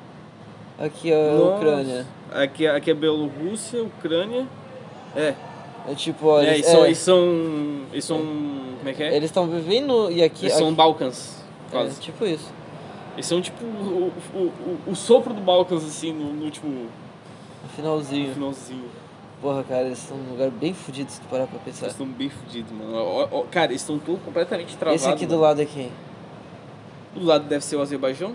aqui 0.80 1.12
é 1.12 1.30
a 1.30 1.34
Nossa. 1.34 1.56
Ucrânia. 1.56 2.06
Aqui, 2.32 2.68
aqui 2.68 2.92
é 2.92 2.94
Bielorrússia, 2.94 3.84
Ucrânia. 3.84 4.46
É, 5.16 5.34
É 5.90 5.96
tipo, 5.96 6.28
ó, 6.28 6.42
é, 6.42 6.56
eles, 6.56 6.68
eles, 6.68 6.68
são, 6.68 6.84
é, 6.84 6.86
eles 6.88 6.98
são. 7.00 7.82
Eles 7.94 8.06
são. 8.06 8.18
Como 8.18 8.90
é 8.90 8.94
que 8.94 9.04
é? 9.04 9.16
eles 9.16 9.30
estão 9.30 9.48
vivendo 9.48 10.12
e 10.12 10.22
aqui. 10.24 10.46
Eles 10.48 10.58
são 10.58 10.68
aqui- 10.68 10.76
Balcãs, 10.76 11.44
é, 11.68 11.72
quase. 11.72 12.00
tipo 12.02 12.26
isso. 12.26 12.52
Eles 13.14 13.26
são 13.26 13.42
tipo 13.42 13.64
o, 13.66 14.12
o, 14.36 14.38
o, 14.38 14.80
o 14.92 14.96
sopro 14.96 15.34
do 15.34 15.42
Balcãs, 15.42 15.84
assim, 15.86 16.12
no, 16.12 16.34
no 16.34 16.52
tipo. 16.52 16.68
No 16.68 16.90
finalzinho. 17.76 18.34
finalzinho. 18.34 18.84
Porra, 19.42 19.64
cara, 19.64 19.84
eles 19.86 20.00
estão 20.00 20.18
num 20.18 20.32
lugar 20.32 20.50
bem 20.50 20.74
fudido 20.74 21.12
se 21.12 21.22
tu 21.22 21.28
parar 21.28 21.46
pra 21.46 21.60
pensar. 21.60 21.86
Eles 21.86 21.94
estão 21.94 22.08
bem 22.08 22.30
fodidos, 22.30 22.72
mano. 22.72 22.96
Ó, 22.96 23.28
ó, 23.32 23.44
cara, 23.44 23.72
eles 23.72 23.82
estão 23.82 24.00
todos 24.00 24.22
completamente 24.24 24.76
travados. 24.76 25.04
Esse 25.04 25.12
aqui 25.12 25.26
do 25.28 25.32
mano. 25.32 25.44
lado 25.44 25.62
aqui. 25.62 25.92
Do 27.14 27.24
lado 27.24 27.46
deve 27.48 27.64
ser 27.64 27.76
o 27.76 27.82
Azerbaijão? 27.82 28.34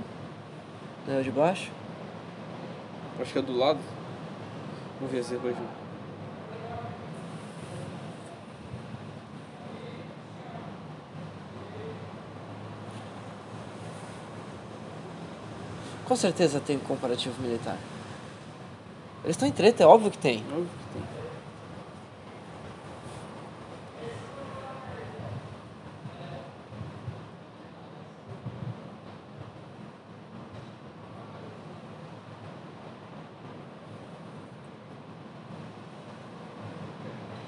Não 1.07 1.15
é 1.17 1.21
o 1.21 1.25
de 1.25 1.31
baixo? 1.31 1.71
Acho 3.21 3.33
que 3.33 3.39
é 3.39 3.43
do 3.43 3.57
lado. 3.57 3.81
Vamos 5.01 5.13
ver 5.13 5.21
Azerbaijão. 5.21 5.67
Com 16.05 16.17
certeza 16.17 16.61
tem 16.61 16.79
comparativo 16.79 17.41
militar. 17.43 17.77
Eles 19.25 19.37
estão 19.37 19.47
em 19.47 19.53
treta, 19.53 19.85
é 19.85 19.87
óbvio 19.87 20.11
que 20.11 20.19
tem. 20.19 20.39
Óbvio 20.51 20.67
que 20.67 20.95
tem. 20.95 21.03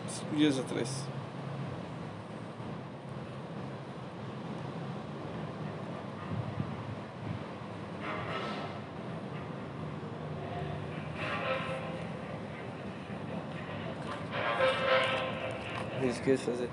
Cinco 0.08 0.36
dias 0.36 0.58
atrás. 0.60 1.14
Ia 16.34 16.38
fazer. 16.38 16.68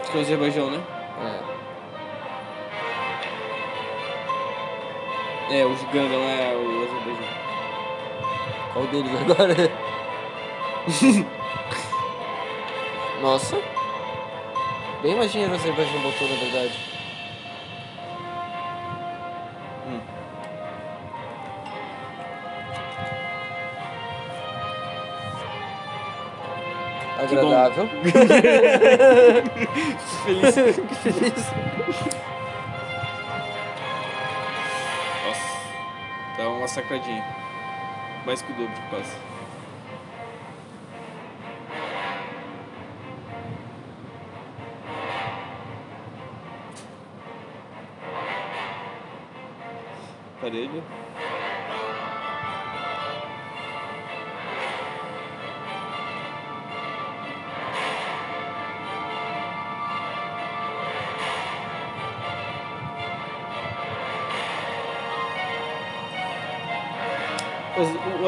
Acho 0.00 0.10
que 0.10 0.16
é 0.16 0.20
o 0.20 0.22
Azerbaijão, 0.22 0.70
né? 0.70 0.82
É. 5.50 5.60
É, 5.60 5.66
o 5.66 5.76
Giganga, 5.76 6.16
não 6.16 6.26
é 6.26 6.56
o 6.56 6.84
Azerbaijão. 6.84 7.28
Qual 8.72 8.86
deles 8.86 9.12
agora? 9.20 9.54
Nossa. 13.20 13.60
Bem 15.02 15.14
mais 15.16 15.30
dinheiro 15.30 15.52
o 15.52 15.56
Azerbaijão 15.56 16.00
botou, 16.00 16.26
na 16.28 16.36
verdade. 16.36 16.95
Agradável. 27.38 27.88
Feliz. 30.24 30.54
Feliz. 31.02 31.52
Nossa. 35.26 35.48
Dá 36.38 36.48
uma 36.48 36.68
sacradinha. 36.68 37.24
Mais 38.24 38.42
que 38.42 38.52
o 38.52 38.54
dobro, 38.56 38.82
quase. 38.90 39.16
Parelho. 50.40 50.82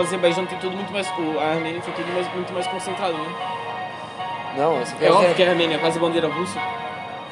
Azerbaijão 0.09 0.47
tem 0.47 0.59
tudo 0.59 0.75
muito 0.75 0.90
mais. 0.92 1.07
o- 1.18 1.38
A 1.38 1.51
Armênia 1.51 1.81
tem 1.81 1.92
tudo 1.92 2.12
mais, 2.12 2.27
muito 2.35 2.53
mais 2.53 2.66
concentrado, 2.66 3.12
né? 3.12 3.29
Não, 4.57 4.79
É 4.79 5.07
é, 5.07 5.12
óbvio 5.12 5.35
que 5.35 5.42
a 5.42 5.51
Armênia 5.51 5.77
é 5.77 5.79
quase 5.79 5.99
bandeira 5.99 6.29
russa. 6.29 6.59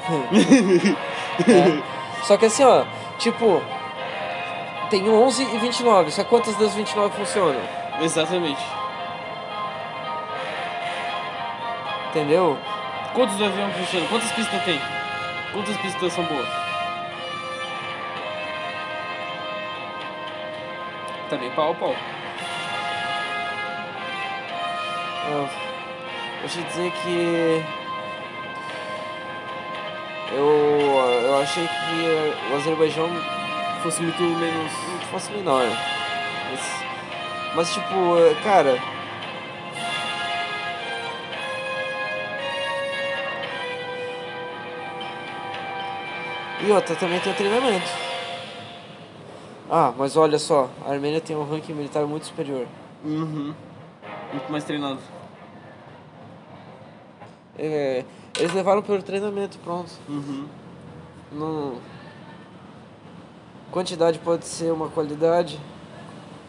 É. 1.39 1.83
Só 2.23 2.37
que 2.39 2.47
assim, 2.47 2.65
ó, 2.65 2.85
tipo, 3.19 3.61
tem 4.89 5.07
11 5.11 5.43
e 5.43 5.59
29, 5.59 6.11
só 6.11 6.25
quantas 6.25 6.57
das 6.57 6.75
29 6.75 7.15
funcionam? 7.15 7.61
Exatamente. 8.01 8.63
Entendeu? 12.11 12.57
Quantos 13.15 13.35
aviões 13.43 13.77
funcionam? 13.77 14.07
Quantas 14.09 14.33
pistas 14.33 14.63
tem? 14.65 14.81
Quantas 15.53 15.77
pistas 15.77 16.13
são 16.15 16.25
boas? 16.25 16.49
Tá 21.29 21.37
bem 21.37 21.51
pau 21.51 21.73
a 21.73 21.75
pau. 21.75 21.95
Deixa 26.41 26.61
eu 26.61 26.65
dizer 26.65 26.93
que. 26.93 27.65
Eu, 30.33 30.47
eu 31.25 31.39
achei 31.39 31.67
que 31.67 32.53
o 32.53 32.57
Azerbaijão 32.57 33.09
Fosse 33.87 34.03
muito 34.03 34.21
menos. 34.21 34.73
fosse 35.13 35.31
menor. 35.31 35.65
Mas, 36.51 36.61
mas 37.55 37.73
tipo, 37.73 37.87
cara. 38.43 38.77
E 46.67 46.71
outra, 46.73 46.97
também 46.97 47.21
tem 47.21 47.33
treinamento. 47.35 47.87
Ah, 49.71 49.93
mas 49.97 50.17
olha 50.17 50.39
só, 50.39 50.69
a 50.85 50.91
Armênia 50.91 51.21
tem 51.21 51.37
um 51.37 51.49
ranking 51.49 51.75
militar 51.75 52.05
muito 52.07 52.27
superior. 52.27 52.67
Uhum. 53.05 53.55
Muito 54.33 54.51
mais 54.51 54.65
treinado. 54.65 54.99
É, 57.59 58.05
eles 58.39 58.53
levaram 58.53 58.83
pelo 58.83 59.03
treinamento, 59.03 59.59
pronto. 59.59 59.91
Uhum. 60.09 60.47
Não... 61.33 61.79
Quantidade 63.71 64.19
pode 64.19 64.47
ser 64.47 64.73
uma 64.73 64.89
qualidade. 64.89 65.59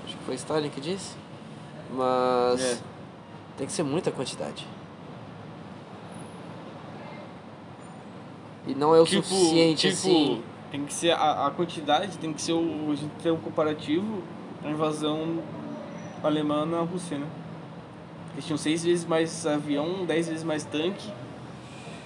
Acho 0.05 0.15
que 0.17 0.23
foi 0.23 0.35
Stalin 0.35 0.69
que 0.69 0.79
disse. 0.79 1.15
Mas 1.93 2.61
É. 2.61 2.77
tem 3.57 3.67
que 3.67 3.73
ser 3.73 3.83
muita 3.83 4.11
quantidade. 4.11 4.65
E 8.65 8.75
não 8.75 8.93
é 8.93 8.99
o 8.99 9.05
suficiente 9.05 9.89
tipo, 9.89 9.93
assim. 9.93 10.43
Tem 10.69 10.85
que 10.85 10.93
ser 10.93 11.11
a, 11.11 11.47
a 11.47 11.51
quantidade, 11.51 12.17
tem 12.17 12.33
que 12.33 12.41
ser 12.41 12.51
o. 12.51 12.91
A 12.91 12.95
gente 12.95 13.11
ter 13.23 13.31
um 13.31 13.37
comparativo 13.37 14.21
à 14.63 14.69
invasão 14.69 15.41
alemã 16.21 16.65
na 16.65 16.81
Rússia, 16.81 17.17
né? 17.17 17.27
Eles 18.37 18.45
tinham 18.45 18.57
seis 18.57 18.83
vezes 18.83 19.03
mais 19.03 19.45
avião, 19.47 20.05
dez 20.05 20.29
vezes 20.29 20.43
mais 20.43 20.63
tanque, 20.63 21.11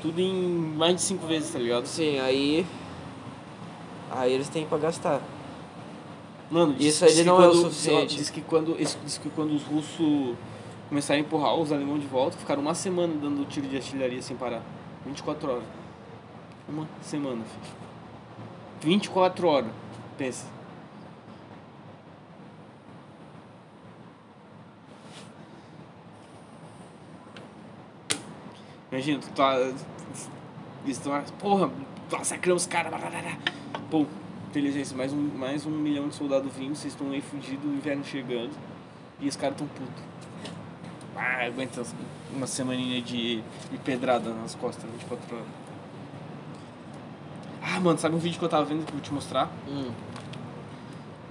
tudo 0.01 0.19
em 0.21 0.33
mais 0.33 0.95
de 0.95 1.01
cinco 1.01 1.27
vezes, 1.27 1.51
tá 1.51 1.59
ligado? 1.59 1.85
Sim, 1.85 2.19
aí. 2.19 2.65
Aí 4.09 4.31
eles 4.31 4.47
têm 4.47 4.65
pra 4.65 4.77
gastar. 4.77 5.21
Mano, 6.49 6.73
Isso 6.79 7.03
aí 7.05 7.23
não 7.23 7.35
é 7.41 7.47
o 7.47 7.51
quando- 7.51 7.61
suficiente. 7.63 8.15
Diz 8.15 8.29
que 8.29 8.41
quando, 8.41 8.77
diz 8.77 9.17
que 9.17 9.29
quando 9.29 9.51
os 9.53 9.63
russos 9.63 10.35
começaram 10.89 11.19
a 11.19 11.21
empurrar 11.23 11.55
os 11.55 11.71
alemães 11.71 12.01
de 12.01 12.07
volta, 12.07 12.37
ficaram 12.37 12.61
uma 12.61 12.75
semana 12.75 13.13
dando 13.13 13.45
tiro 13.47 13.67
de 13.67 13.75
artilharia 13.77 14.21
sem 14.21 14.35
parar. 14.35 14.61
24 15.05 15.49
horas. 15.51 15.63
Uma 16.67 16.87
semana, 17.01 17.43
filho. 17.43 17.75
24 18.81 19.47
horas. 19.47 19.69
Pensa. 20.17 20.45
Imagina, 28.91 29.19
tu 29.19 29.29
tá. 29.29 29.55
Estão. 30.85 31.23
Porra, 31.39 31.71
massacramos 32.11 32.63
os 32.63 32.67
caras. 32.67 32.91
Pô, 33.89 34.05
inteligência, 34.49 34.97
mais 34.97 35.13
um, 35.13 35.29
mais 35.37 35.65
um 35.65 35.69
milhão 35.69 36.09
de 36.09 36.15
soldados 36.15 36.51
vindo, 36.53 36.75
vocês 36.75 36.93
estão 36.93 37.09
aí 37.11 37.21
fudidos, 37.21 37.63
o 37.63 37.73
inverno 37.73 38.03
chegando. 38.03 38.51
E 39.19 39.29
os 39.29 39.35
caras 39.37 39.57
tão 39.57 39.67
putos. 39.67 40.03
Ah, 41.15 41.45
aguenta 41.45 41.83
uma 42.33 42.45
semaninha 42.45 43.01
de, 43.01 43.41
de 43.71 43.77
pedrada 43.83 44.33
nas 44.33 44.55
costas, 44.55 44.89
24 44.91 45.35
horas. 45.35 45.47
Ah, 47.61 47.79
mano, 47.79 47.97
sabe 47.97 48.15
um 48.15 48.19
vídeo 48.19 48.39
que 48.39 48.45
eu 48.45 48.49
tava 48.49 48.65
vendo 48.65 48.83
que 48.85 48.91
eu 48.91 48.95
vou 48.95 49.01
te 49.01 49.13
mostrar? 49.13 49.49
Hum. 49.69 49.91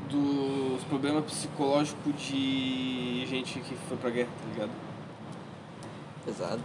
Dos 0.09 0.83
problemas 0.85 1.25
psicológicos 1.25 2.15
de 2.23 3.27
gente 3.27 3.61
que 3.61 3.75
foi 3.89 3.97
pra 3.99 4.09
guerra, 4.09 4.31
tá 4.41 4.53
ligado? 4.53 4.71
Pesado. 6.25 6.63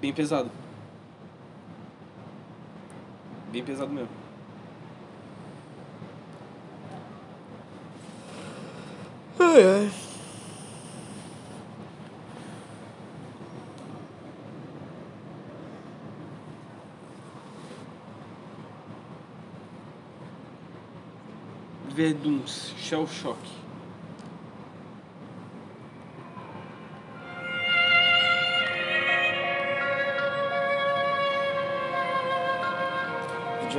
Bem 0.00 0.12
pesado. 0.12 0.50
Bem 3.50 3.64
pesado 3.64 3.90
mesmo. 3.90 4.08
Ai, 9.40 9.64
ai. 9.64 9.90
Verduns, 21.88 22.72
Shell 22.78 23.08
Shock. 23.08 23.57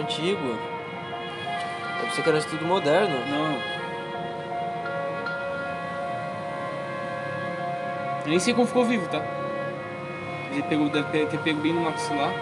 Antigo. 0.10 0.58
Eu 2.00 2.06
pensei 2.08 2.24
que 2.24 2.30
era 2.30 2.40
estudo 2.40 2.66
moderno. 2.66 3.26
Não. 3.28 3.80
Nem 8.26 8.40
sei 8.40 8.54
como 8.54 8.68
ficou 8.68 8.86
vivo, 8.86 9.08
tá? 9.10 9.22
Ele 10.52 10.64
pegou, 10.64 10.90
deve 10.90 11.26
ter 11.28 11.40
pego 11.40 11.62
bem 11.62 11.74
no 11.74 11.82
maxilar. 11.82 12.34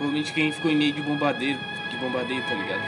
Provavelmente 0.00 0.32
quem 0.32 0.50
ficou 0.50 0.70
em 0.70 0.76
meio 0.76 0.94
de 0.94 1.02
bombardeiro, 1.02 1.58
de 1.90 1.96
bombardeio, 1.98 2.42
tá 2.44 2.54
ligado? 2.54 2.80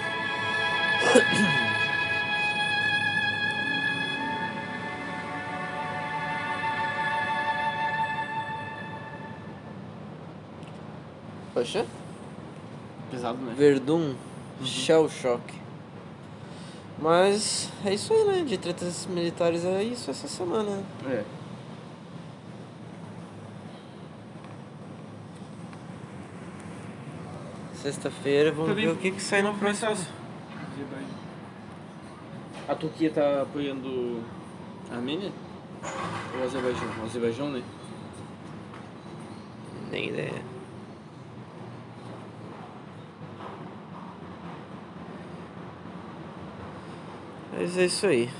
Poxa. 11.53 11.85
Pesado, 13.11 13.37
né? 13.43 13.53
Verdun, 13.59 14.15
Shell 14.65 15.07
Shock. 15.11 15.43
Mas 16.99 17.69
é 17.85 17.93
isso 17.93 18.15
aí, 18.15 18.25
né? 18.25 18.43
De 18.43 18.57
tretas 18.57 19.05
militares 19.05 19.67
é 19.67 19.83
isso 19.85 20.11
essa 20.11 20.27
semana. 20.27 20.83
É. 21.07 21.23
Sexta-feira, 27.83 28.53
vamos 28.53 28.69
Também 28.69 28.87
ver 28.87 28.93
o 28.93 28.97
que, 28.97 29.11
que 29.11 29.21
sai 29.21 29.43
no 29.43 29.55
próximo. 29.55 29.91
A 32.69 32.77
Turquia 32.77 33.11
tá 33.11 33.43
apoiando 33.43 34.23
a 34.89 34.95
Armênia? 34.95 35.33
Ou 36.33 36.41
o 36.41 36.45
Azerbaijão? 36.45 36.89
O 37.01 37.05
Azerbaijão, 37.05 37.51
né? 37.51 37.61
Nem 39.91 40.11
ideia. 40.11 40.45
Mas 47.53 47.77
é 47.77 47.87
isso 47.87 48.07
aí. 48.07 48.31